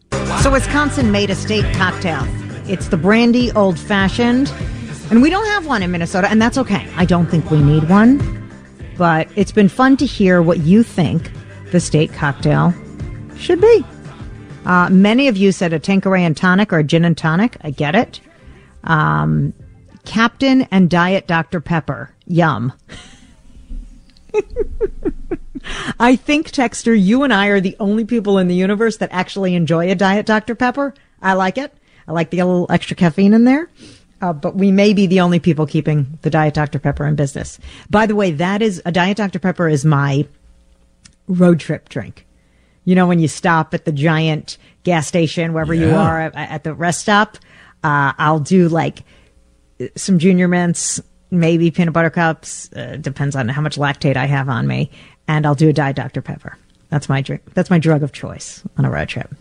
So 0.43 0.53
Wisconsin 0.53 1.11
made 1.13 1.31
a 1.31 1.35
state 1.35 1.65
cocktail. 1.77 2.27
It's 2.67 2.89
the 2.89 2.97
brandy 2.97 3.53
old 3.53 3.79
fashioned. 3.79 4.53
And 5.11 5.21
we 5.21 5.31
don't 5.31 5.47
have 5.47 5.67
one 5.67 5.83
in 5.83 5.91
Minnesota, 5.91 6.29
and 6.31 6.41
that's 6.41 6.59
okay. 6.59 6.89
I 6.97 7.05
don't 7.05 7.27
think 7.27 7.51
we 7.51 7.63
need 7.63 7.89
one 7.89 8.45
but 8.97 9.29
it's 9.37 9.53
been 9.53 9.69
fun 9.69 9.97
to 9.99 10.07
hear 10.07 10.43
what 10.43 10.59
you 10.61 10.83
think 10.83 11.31
the 11.73 11.81
state 11.81 12.13
cocktail 12.13 12.73
should 13.37 13.61
be. 13.61 13.85
Uh, 14.65 14.89
many 14.91 15.29
of 15.29 15.37
you 15.37 15.53
said 15.53 15.73
a 15.73 15.79
Tanqueray 15.79 16.25
and 16.25 16.37
tonic 16.37 16.73
or 16.73 16.79
a 16.79 16.85
gin 16.85 17.05
and 17.05 17.17
tonic. 17.17 17.57
I 17.63 17.71
get 17.71 17.95
it. 17.95 18.21
Um, 18.85 19.53
Captain 20.05 20.63
and 20.71 20.89
Diet 20.89 21.27
Dr. 21.27 21.61
Pepper. 21.61 22.15
Yum. 22.27 22.73
I 25.99 26.17
think, 26.17 26.51
Texter, 26.51 27.01
you 27.01 27.23
and 27.23 27.33
I 27.33 27.47
are 27.49 27.61
the 27.61 27.77
only 27.81 28.05
people 28.05 28.37
in 28.39 28.49
the 28.49 28.55
universe 28.55 28.99
that 28.99 29.09
actually 29.13 29.55
enjoy 29.55 29.91
a 29.91 29.95
Diet 29.95 30.27
Dr. 30.27 30.55
Pepper. 30.55 30.95
I 31.23 31.33
like 31.35 31.57
it. 31.57 31.73
I 32.07 32.13
like 32.13 32.31
the 32.31 32.39
little 32.39 32.67
extra 32.71 32.97
caffeine 32.97 33.35
in 33.35 33.45
there. 33.45 33.69
Uh, 34.21 34.33
but 34.33 34.55
we 34.57 34.71
may 34.71 34.95
be 34.95 35.07
the 35.07 35.21
only 35.21 35.39
people 35.39 35.67
keeping 35.67 36.19
the 36.23 36.31
Diet 36.31 36.55
Dr. 36.55 36.79
Pepper 36.79 37.05
in 37.05 37.15
business. 37.15 37.59
By 37.91 38.07
the 38.07 38.15
way, 38.15 38.31
that 38.31 38.63
is 38.63 38.81
a 38.87 38.93
Diet 38.93 39.17
Dr. 39.17 39.39
Pepper 39.39 39.69
is 39.69 39.85
my 39.85 40.27
road 41.27 41.61
trip 41.61 41.89
drink. 41.89 42.27
You 42.85 42.95
know, 42.95 43.07
when 43.07 43.19
you 43.19 43.29
stop 43.29 43.75
at 43.75 43.85
the 43.85 43.93
giant 43.93 44.57
gas 44.83 45.07
station, 45.07 45.53
wherever 45.53 45.75
you 45.75 45.91
are 45.91 46.21
at, 46.21 46.35
at 46.35 46.65
the 46.65 46.75
rest 46.75 47.01
stop, 47.01 47.37
uh, 47.83 48.13
I'll 48.19 48.41
do 48.41 48.69
like 48.69 49.03
some 49.97 50.19
junior 50.19 50.49
mints, 50.49 51.03
maybe 51.31 51.71
peanut 51.71 51.93
butter 51.93 52.11
cups. 52.11 52.73
Uh, 52.73 52.97
depends 53.01 53.37
on 53.37 53.49
how 53.49 53.61
much 53.63 53.77
Lactaid 53.77 54.17
I 54.17 54.27
have 54.27 54.49
on 54.49 54.67
me, 54.67 54.91
and 55.29 55.47
I'll 55.47 55.55
do 55.55 55.69
a 55.69 55.73
Diet 55.73 55.97
Dr 55.97 56.23
Pepper. 56.23 56.57
That's 56.89 57.09
my 57.09 57.21
drink. 57.23 57.43
That's 57.55 57.71
my 57.71 57.79
drug 57.79 58.03
of 58.03 58.13
choice 58.13 58.63
on 58.77 58.85
a 58.85 58.91
road 58.91 59.09
trip. 59.09 59.35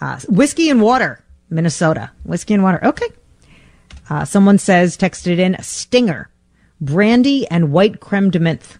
Uh, 0.00 0.20
whiskey 0.28 0.68
and 0.70 0.82
water, 0.82 1.24
Minnesota. 1.50 2.10
Whiskey 2.24 2.54
and 2.54 2.62
water. 2.62 2.84
Okay. 2.84 3.06
Uh, 4.10 4.24
someone 4.24 4.58
says 4.58 4.96
texted 4.96 5.38
in 5.38 5.56
Stinger, 5.62 6.30
brandy 6.80 7.46
and 7.48 7.72
white 7.72 8.00
creme 8.00 8.30
de 8.30 8.38
menthe. 8.38 8.78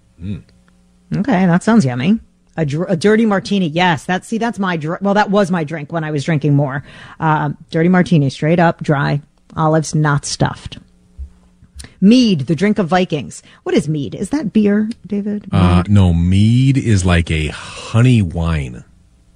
Okay, 1.17 1.47
that 1.47 1.63
sounds 1.63 1.85
yummy. 1.85 2.21
A, 2.57 2.67
dr- 2.67 2.91
a 2.91 2.97
dirty 2.97 3.25
martini. 3.25 3.69
Yes, 3.69 4.05
that's 4.05 4.27
see, 4.27 4.39
that's 4.39 4.59
my 4.59 4.77
dr- 4.77 5.01
well, 5.01 5.15
that 5.15 5.31
was 5.31 5.51
my 5.51 5.65
drink 5.65 5.93
when 5.93 6.03
I 6.03 6.11
was 6.11 6.25
drinking 6.25 6.55
more. 6.55 6.83
Uh, 7.21 7.51
dirty 7.71 7.89
martini, 7.89 8.31
straight 8.31 8.59
up, 8.59 8.83
dry, 8.83 9.21
olives, 9.57 9.95
not 9.95 10.25
stuffed. 10.25 10.79
Mead, 12.01 12.41
the 12.41 12.57
drink 12.57 12.79
of 12.79 12.89
Vikings. 12.89 13.43
What 13.63 13.75
is 13.75 13.89
mead? 13.89 14.15
Is 14.15 14.31
that 14.31 14.53
beer, 14.53 14.89
David? 15.07 15.47
Uh, 15.53 15.83
no, 15.89 16.13
mead 16.13 16.77
is 16.77 17.05
like 17.05 17.31
a 17.31 17.49
honey 17.49 18.23
wine, 18.23 18.85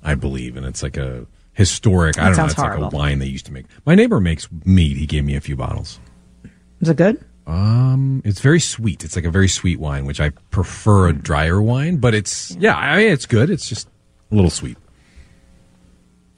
I 0.03 0.15
believe, 0.15 0.57
and 0.57 0.67
it's 0.67 0.83
like 0.83 0.97
a 0.97 1.27
historic. 1.53 2.19
I 2.19 2.29
don't 2.29 2.37
know. 2.37 2.45
It's 2.47 2.59
like 2.59 2.79
a 2.79 2.89
wine 2.89 3.19
they 3.19 3.27
used 3.27 3.47
to 3.47 3.53
make. 3.53 3.67
My 3.85 3.95
neighbor 3.95 4.21
makes 4.21 4.49
mead. 4.65 4.97
He 4.97 5.07
gave 5.07 5.25
me 5.25 5.37
a 5.37 5.41
few 5.41 5.57
bottles. 5.57 6.01
Is 6.81 6.89
it 6.89 6.97
good? 6.97 7.23
Um, 7.47 8.23
it's 8.25 8.41
very 8.41 8.61
sweet. 8.61 9.05
It's 9.05 9.17
like 9.17 9.25
a 9.25 9.31
very 9.31 9.49
sweet 9.49 9.81
wine, 9.81 10.05
which 10.05 10.21
I 10.21 10.31
prefer 10.51 11.09
a 11.09 11.13
drier 11.13 11.61
wine, 11.61 11.97
but 11.97 12.15
it's 12.15 12.55
yeah, 12.57 12.77
I 12.77 12.97
mean, 12.97 13.11
it's 13.11 13.27
good. 13.27 13.51
It's 13.51 13.69
just 13.69 13.89
a 14.31 14.35
little 14.35 14.51
sweet. 14.51 14.77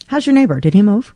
How's 0.07 0.27
your 0.27 0.35
neighbor? 0.35 0.61
Did 0.61 0.75
he 0.75 0.83
move? 0.83 1.15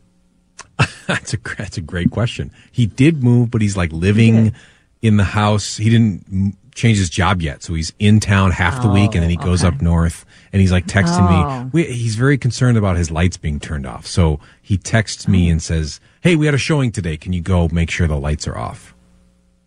That's 1.07 1.33
a 1.33 1.37
that's 1.57 1.77
a 1.77 1.81
great 1.81 2.11
question. 2.11 2.51
He 2.71 2.85
did 2.85 3.23
move, 3.23 3.51
but 3.51 3.61
he's 3.61 3.75
like 3.75 3.91
living 3.91 4.53
in 5.01 5.17
the 5.17 5.23
house. 5.23 5.75
He 5.75 5.89
didn't 5.89 6.55
m- 6.79 6.81
change 6.81 6.97
his 6.97 7.09
job 7.09 7.41
yet, 7.41 7.61
so 7.63 7.73
he's 7.73 7.93
in 7.99 8.19
town 8.19 8.51
half 8.51 8.81
the 8.81 8.89
week, 8.89 9.13
and 9.15 9.21
then 9.23 9.29
he 9.29 9.35
goes 9.37 9.63
up 9.63 9.81
north. 9.81 10.25
And 10.51 10.59
he's 10.61 10.71
like 10.71 10.87
texting 10.87 11.27
Oh. 11.29 11.63
me. 11.65 11.69
We, 11.73 11.83
he's 11.93 12.15
very 12.15 12.37
concerned 12.37 12.77
about 12.77 12.97
his 12.97 13.11
lights 13.11 13.37
being 13.37 13.59
turned 13.59 13.85
off, 13.85 14.07
so 14.07 14.39
he 14.61 14.77
texts 14.77 15.27
me 15.27 15.47
and 15.49 15.61
says, 15.61 15.99
"Hey, 16.21 16.35
we 16.35 16.45
had 16.47 16.55
a 16.55 16.57
showing 16.57 16.91
today. 16.91 17.17
Can 17.17 17.33
you 17.33 17.41
go 17.41 17.67
make 17.71 17.91
sure 17.91 18.07
the 18.07 18.17
lights 18.19 18.47
are 18.47 18.57
off?" 18.57 18.95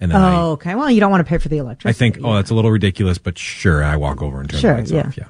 And 0.00 0.10
then 0.10 0.20
I, 0.20 0.34
Oh, 0.36 0.50
okay. 0.52 0.74
Well, 0.74 0.90
you 0.90 0.98
don't 0.98 1.12
want 1.12 1.24
to 1.24 1.28
pay 1.28 1.38
for 1.38 1.48
the 1.48 1.58
electricity. 1.58 1.88
I 1.88 1.92
think, 1.96 2.18
oh, 2.26 2.34
that's 2.34 2.50
a 2.50 2.54
little 2.56 2.72
ridiculous, 2.72 3.18
but 3.18 3.38
sure, 3.38 3.84
I 3.84 3.96
walk 3.96 4.20
over 4.22 4.40
and 4.40 4.50
turn 4.50 4.60
Sure, 4.60 4.72
the 4.72 4.78
lights 4.78 4.90
yeah. 4.90 5.00
off. 5.06 5.16
Yeah, 5.16 5.28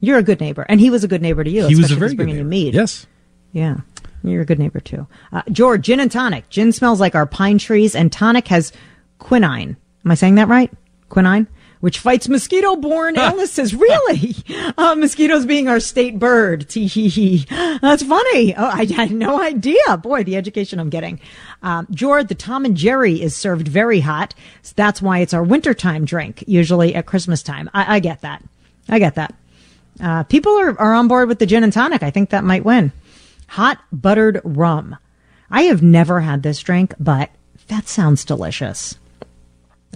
You're 0.00 0.18
a 0.18 0.22
good 0.24 0.40
neighbor, 0.40 0.66
and 0.68 0.80
he 0.80 0.90
was 0.90 1.04
a 1.04 1.08
good 1.08 1.22
neighbor 1.22 1.44
to 1.44 1.50
you. 1.50 1.68
He 1.68 1.76
was 1.76 1.92
a 1.92 1.94
very 1.94 2.10
good 2.10 2.16
bringing 2.16 2.34
you 2.36 2.40
neighbor. 2.42 2.48
mead. 2.48 2.74
Yes. 2.74 3.06
Yeah. 3.52 3.76
You're 4.24 4.42
a 4.42 4.44
good 4.44 4.58
neighbor 4.58 4.80
too. 4.80 5.06
Uh, 5.32 5.42
George, 5.52 5.82
gin 5.82 6.00
and 6.00 6.10
tonic. 6.10 6.48
Gin 6.50 6.72
smells 6.72 6.98
like 7.00 7.14
our 7.14 7.26
pine 7.26 7.58
trees, 7.58 7.94
and 7.94 8.10
tonic 8.10 8.48
has 8.48 8.72
quinine. 9.20 9.76
Am 10.04 10.10
I 10.10 10.14
saying 10.16 10.34
that 10.34 10.48
right? 10.48 10.72
Quinine? 11.08 11.46
Which 11.80 12.00
fights 12.00 12.28
mosquito 12.28 12.74
borne 12.74 13.16
illnesses. 13.16 13.74
Really? 13.74 14.34
Uh, 14.76 14.94
mosquitoes 14.94 15.44
being 15.44 15.66
our 15.66 15.80
state 15.80 16.20
bird. 16.20 16.68
Tee 16.68 16.86
hee 16.86 17.08
hee. 17.08 17.46
That's 17.48 18.02
funny. 18.02 18.54
Oh, 18.54 18.64
I 18.66 18.84
had 18.84 19.10
no 19.10 19.40
idea. 19.42 19.96
Boy, 20.00 20.22
the 20.22 20.36
education 20.36 20.78
I'm 20.78 20.88
getting. 20.88 21.18
Um, 21.62 21.88
George, 21.90 22.28
the 22.28 22.36
Tom 22.36 22.64
and 22.64 22.76
Jerry 22.76 23.20
is 23.20 23.34
served 23.34 23.66
very 23.66 23.98
hot. 23.98 24.34
So 24.62 24.74
that's 24.76 25.02
why 25.02 25.18
it's 25.18 25.34
our 25.34 25.42
wintertime 25.42 26.04
drink, 26.04 26.44
usually 26.46 26.94
at 26.94 27.06
Christmas 27.06 27.42
time. 27.42 27.68
I, 27.74 27.96
I 27.96 28.00
get 28.00 28.20
that. 28.20 28.44
I 28.88 29.00
get 29.00 29.16
that. 29.16 29.34
Uh, 30.00 30.22
people 30.24 30.52
are, 30.52 30.78
are 30.78 30.94
on 30.94 31.08
board 31.08 31.28
with 31.28 31.40
the 31.40 31.46
gin 31.46 31.64
and 31.64 31.72
tonic. 31.72 32.04
I 32.04 32.10
think 32.10 32.30
that 32.30 32.44
might 32.44 32.64
win. 32.64 32.92
Hot 33.48 33.78
buttered 33.90 34.40
rum. 34.44 34.96
I 35.50 35.62
have 35.62 35.82
never 35.82 36.20
had 36.20 36.42
this 36.44 36.60
drink, 36.60 36.94
but 37.00 37.30
that 37.66 37.88
sounds 37.88 38.24
delicious. 38.24 38.96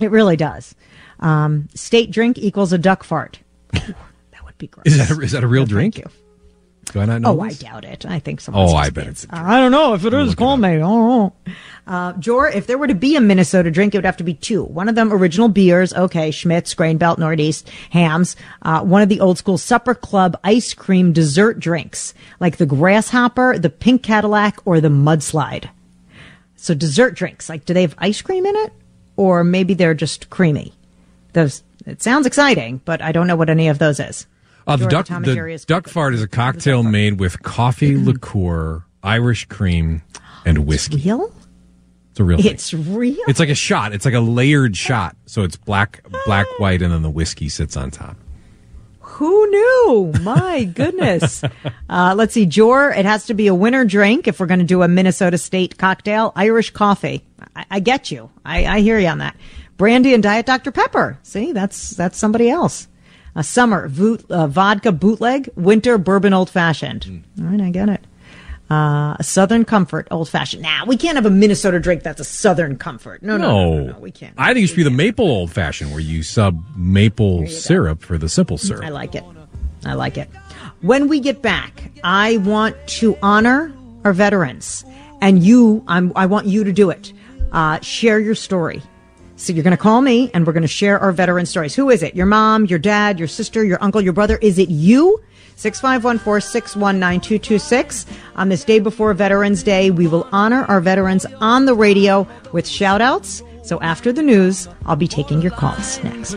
It 0.00 0.10
really 0.10 0.36
does. 0.36 0.74
Um, 1.22 1.68
state 1.74 2.10
drink 2.10 2.36
equals 2.36 2.72
a 2.72 2.78
duck 2.78 3.04
fart. 3.04 3.38
That 3.72 4.44
would 4.44 4.58
be 4.58 4.66
gross. 4.66 4.86
is 4.86 4.98
that 4.98 5.10
a, 5.10 5.20
is 5.20 5.32
that 5.32 5.44
a 5.44 5.46
real 5.46 5.64
drink? 5.64 5.96
you. 5.96 6.04
Do 6.92 7.00
I 7.00 7.06
not 7.06 7.22
know? 7.22 7.38
Oh, 7.38 7.40
I 7.40 7.52
doubt 7.52 7.84
it. 7.84 8.04
I 8.04 8.18
think 8.18 8.40
someone. 8.40 8.68
Oh, 8.68 8.74
I 8.74 8.90
bet 8.90 9.06
it's-. 9.06 9.26
I 9.30 9.60
don't 9.60 9.70
know 9.70 9.94
if 9.94 10.04
it 10.04 10.12
is. 10.12 10.34
Call 10.34 10.56
me. 10.56 10.80
Oh, 10.82 11.32
uh, 11.86 12.12
Jor, 12.14 12.48
if 12.48 12.66
there 12.66 12.76
were 12.76 12.88
to 12.88 12.94
be 12.94 13.16
a 13.16 13.20
Minnesota 13.20 13.70
drink, 13.70 13.94
it 13.94 13.98
would 13.98 14.04
have 14.04 14.16
to 14.18 14.24
be 14.24 14.34
two. 14.34 14.64
One 14.64 14.88
of 14.88 14.94
them 14.94 15.12
original 15.12 15.48
beers. 15.48 15.94
Okay, 15.94 16.30
Schmidt's, 16.32 16.74
Grain 16.74 16.98
Belt, 16.98 17.18
Northeast, 17.18 17.70
Hamm's. 17.90 18.36
Uh, 18.60 18.82
one 18.82 19.00
of 19.00 19.08
the 19.08 19.20
old 19.20 19.38
school 19.38 19.56
Supper 19.56 19.94
Club 19.94 20.38
ice 20.44 20.74
cream 20.74 21.12
dessert 21.12 21.60
drinks, 21.60 22.12
like 22.40 22.56
the 22.56 22.66
Grasshopper, 22.66 23.58
the 23.58 23.70
Pink 23.70 24.02
Cadillac, 24.02 24.58
or 24.66 24.80
the 24.80 24.88
Mudslide. 24.88 25.70
So 26.56 26.74
dessert 26.74 27.14
drinks, 27.14 27.48
like 27.48 27.64
do 27.64 27.74
they 27.74 27.82
have 27.82 27.94
ice 27.98 28.20
cream 28.20 28.44
in 28.44 28.54
it, 28.56 28.72
or 29.16 29.44
maybe 29.44 29.74
they're 29.74 29.94
just 29.94 30.28
creamy? 30.30 30.74
Those. 31.32 31.62
It 31.86 32.02
sounds 32.02 32.26
exciting, 32.26 32.80
but 32.84 33.02
I 33.02 33.12
don't 33.12 33.26
know 33.26 33.36
what 33.36 33.50
any 33.50 33.68
of 33.68 33.78
those 33.78 33.98
is. 33.98 34.26
Uh, 34.66 34.76
the 34.76 34.86
duck, 34.86 35.06
the 35.06 35.64
duck 35.66 35.88
fart 35.88 36.14
is 36.14 36.22
a 36.22 36.28
cocktail 36.28 36.82
made 36.84 37.18
with 37.18 37.42
coffee, 37.42 37.96
liqueur, 38.04 38.84
Irish 39.02 39.46
cream, 39.46 40.02
and 40.44 40.66
whiskey. 40.66 40.98
real. 40.98 41.32
It's 42.12 42.20
a 42.20 42.24
real 42.24 42.38
thing. 42.38 42.52
It's 42.52 42.74
real. 42.74 43.16
It's 43.26 43.40
like 43.40 43.48
a 43.48 43.54
shot. 43.54 43.92
It's 43.94 44.04
like 44.04 44.14
a 44.14 44.20
layered 44.20 44.76
shot. 44.76 45.16
So 45.26 45.42
it's 45.42 45.56
black, 45.56 46.04
black, 46.26 46.46
white, 46.58 46.82
and 46.82 46.92
then 46.92 47.02
the 47.02 47.10
whiskey 47.10 47.48
sits 47.48 47.76
on 47.76 47.90
top. 47.90 48.16
Who 49.00 49.46
knew? 49.50 50.12
My 50.22 50.64
goodness. 50.74 51.42
uh, 51.88 52.14
let's 52.16 52.34
see, 52.34 52.46
Jor. 52.46 52.90
It 52.92 53.04
has 53.04 53.26
to 53.26 53.34
be 53.34 53.46
a 53.46 53.54
winter 53.54 53.84
drink 53.84 54.28
if 54.28 54.40
we're 54.40 54.46
going 54.46 54.60
to 54.60 54.66
do 54.66 54.82
a 54.82 54.88
Minnesota 54.88 55.38
State 55.38 55.78
cocktail. 55.78 56.32
Irish 56.36 56.70
coffee. 56.70 57.24
I, 57.56 57.64
I 57.72 57.80
get 57.80 58.10
you. 58.10 58.30
I, 58.44 58.66
I 58.66 58.80
hear 58.80 58.98
you 58.98 59.08
on 59.08 59.18
that. 59.18 59.36
Brandy 59.76 60.14
and 60.14 60.22
Diet 60.22 60.46
Dr 60.46 60.70
Pepper. 60.70 61.18
See, 61.22 61.52
that's 61.52 61.90
that's 61.90 62.18
somebody 62.18 62.50
else. 62.50 62.88
A 63.34 63.42
summer 63.42 63.88
voot, 63.88 64.30
uh, 64.30 64.46
vodka 64.46 64.92
bootleg. 64.92 65.48
Winter 65.56 65.96
bourbon 65.98 66.34
old 66.34 66.50
fashioned. 66.50 67.24
All 67.40 67.46
right, 67.46 67.60
I 67.60 67.70
get 67.70 67.88
it. 67.88 68.04
Uh, 68.70 69.16
a 69.18 69.22
Southern 69.22 69.64
Comfort 69.64 70.08
old 70.10 70.28
fashioned. 70.28 70.62
Now 70.62 70.84
we 70.86 70.96
can't 70.96 71.16
have 71.16 71.26
a 71.26 71.30
Minnesota 71.30 71.78
drink 71.80 72.02
that's 72.02 72.20
a 72.20 72.24
Southern 72.24 72.76
Comfort. 72.76 73.22
No, 73.22 73.36
no, 73.36 73.48
no, 73.48 73.74
no, 73.84 73.92
no, 73.92 73.98
we 73.98 74.10
can't. 74.10 74.34
I 74.38 74.54
think 74.54 74.64
it 74.64 74.68
should 74.68 74.76
be 74.76 74.82
the 74.82 74.90
maple 74.90 75.26
old 75.28 75.50
fashioned 75.50 75.90
where 75.90 76.00
you 76.00 76.22
sub 76.22 76.62
maple 76.76 77.46
syrup 77.48 78.02
for 78.02 78.16
the 78.18 78.28
simple 78.28 78.58
syrup. 78.58 78.84
I 78.84 78.88
like 78.90 79.14
it. 79.14 79.24
I 79.84 79.94
like 79.94 80.16
it. 80.16 80.28
When 80.80 81.08
we 81.08 81.20
get 81.20 81.42
back, 81.42 81.90
I 82.02 82.38
want 82.38 82.76
to 82.98 83.16
honor 83.22 83.74
our 84.04 84.12
veterans, 84.12 84.84
and 85.20 85.42
you, 85.42 85.84
I'm, 85.86 86.12
I 86.16 86.26
want 86.26 86.46
you 86.46 86.64
to 86.64 86.72
do 86.72 86.90
it. 86.90 87.12
Uh, 87.52 87.78
share 87.80 88.18
your 88.20 88.34
story. 88.34 88.82
So 89.36 89.52
you're 89.52 89.64
going 89.64 89.76
to 89.76 89.82
call 89.82 90.02
me, 90.02 90.30
and 90.34 90.46
we're 90.46 90.52
going 90.52 90.62
to 90.62 90.68
share 90.68 91.00
our 91.00 91.12
veteran 91.12 91.46
stories. 91.46 91.74
Who 91.74 91.90
is 91.90 92.02
it? 92.02 92.14
Your 92.14 92.26
mom, 92.26 92.66
your 92.66 92.78
dad, 92.78 93.18
your 93.18 93.28
sister, 93.28 93.64
your 93.64 93.82
uncle, 93.82 94.00
your 94.00 94.12
brother? 94.12 94.38
Is 94.40 94.58
it 94.58 94.68
you? 94.68 95.20
651-461-9226. 95.56 98.06
On 98.36 98.48
this 98.48 98.64
day 98.64 98.78
before 98.78 99.12
Veterans 99.14 99.62
Day, 99.62 99.90
we 99.90 100.06
will 100.06 100.28
honor 100.32 100.64
our 100.64 100.80
veterans 100.80 101.26
on 101.40 101.66
the 101.66 101.74
radio 101.74 102.26
with 102.52 102.68
shout 102.68 103.00
outs. 103.00 103.42
So 103.62 103.80
after 103.80 104.12
the 104.12 104.22
news, 104.22 104.68
I'll 104.86 104.96
be 104.96 105.08
taking 105.08 105.42
your 105.42 105.52
calls 105.52 106.02
next. 106.02 106.36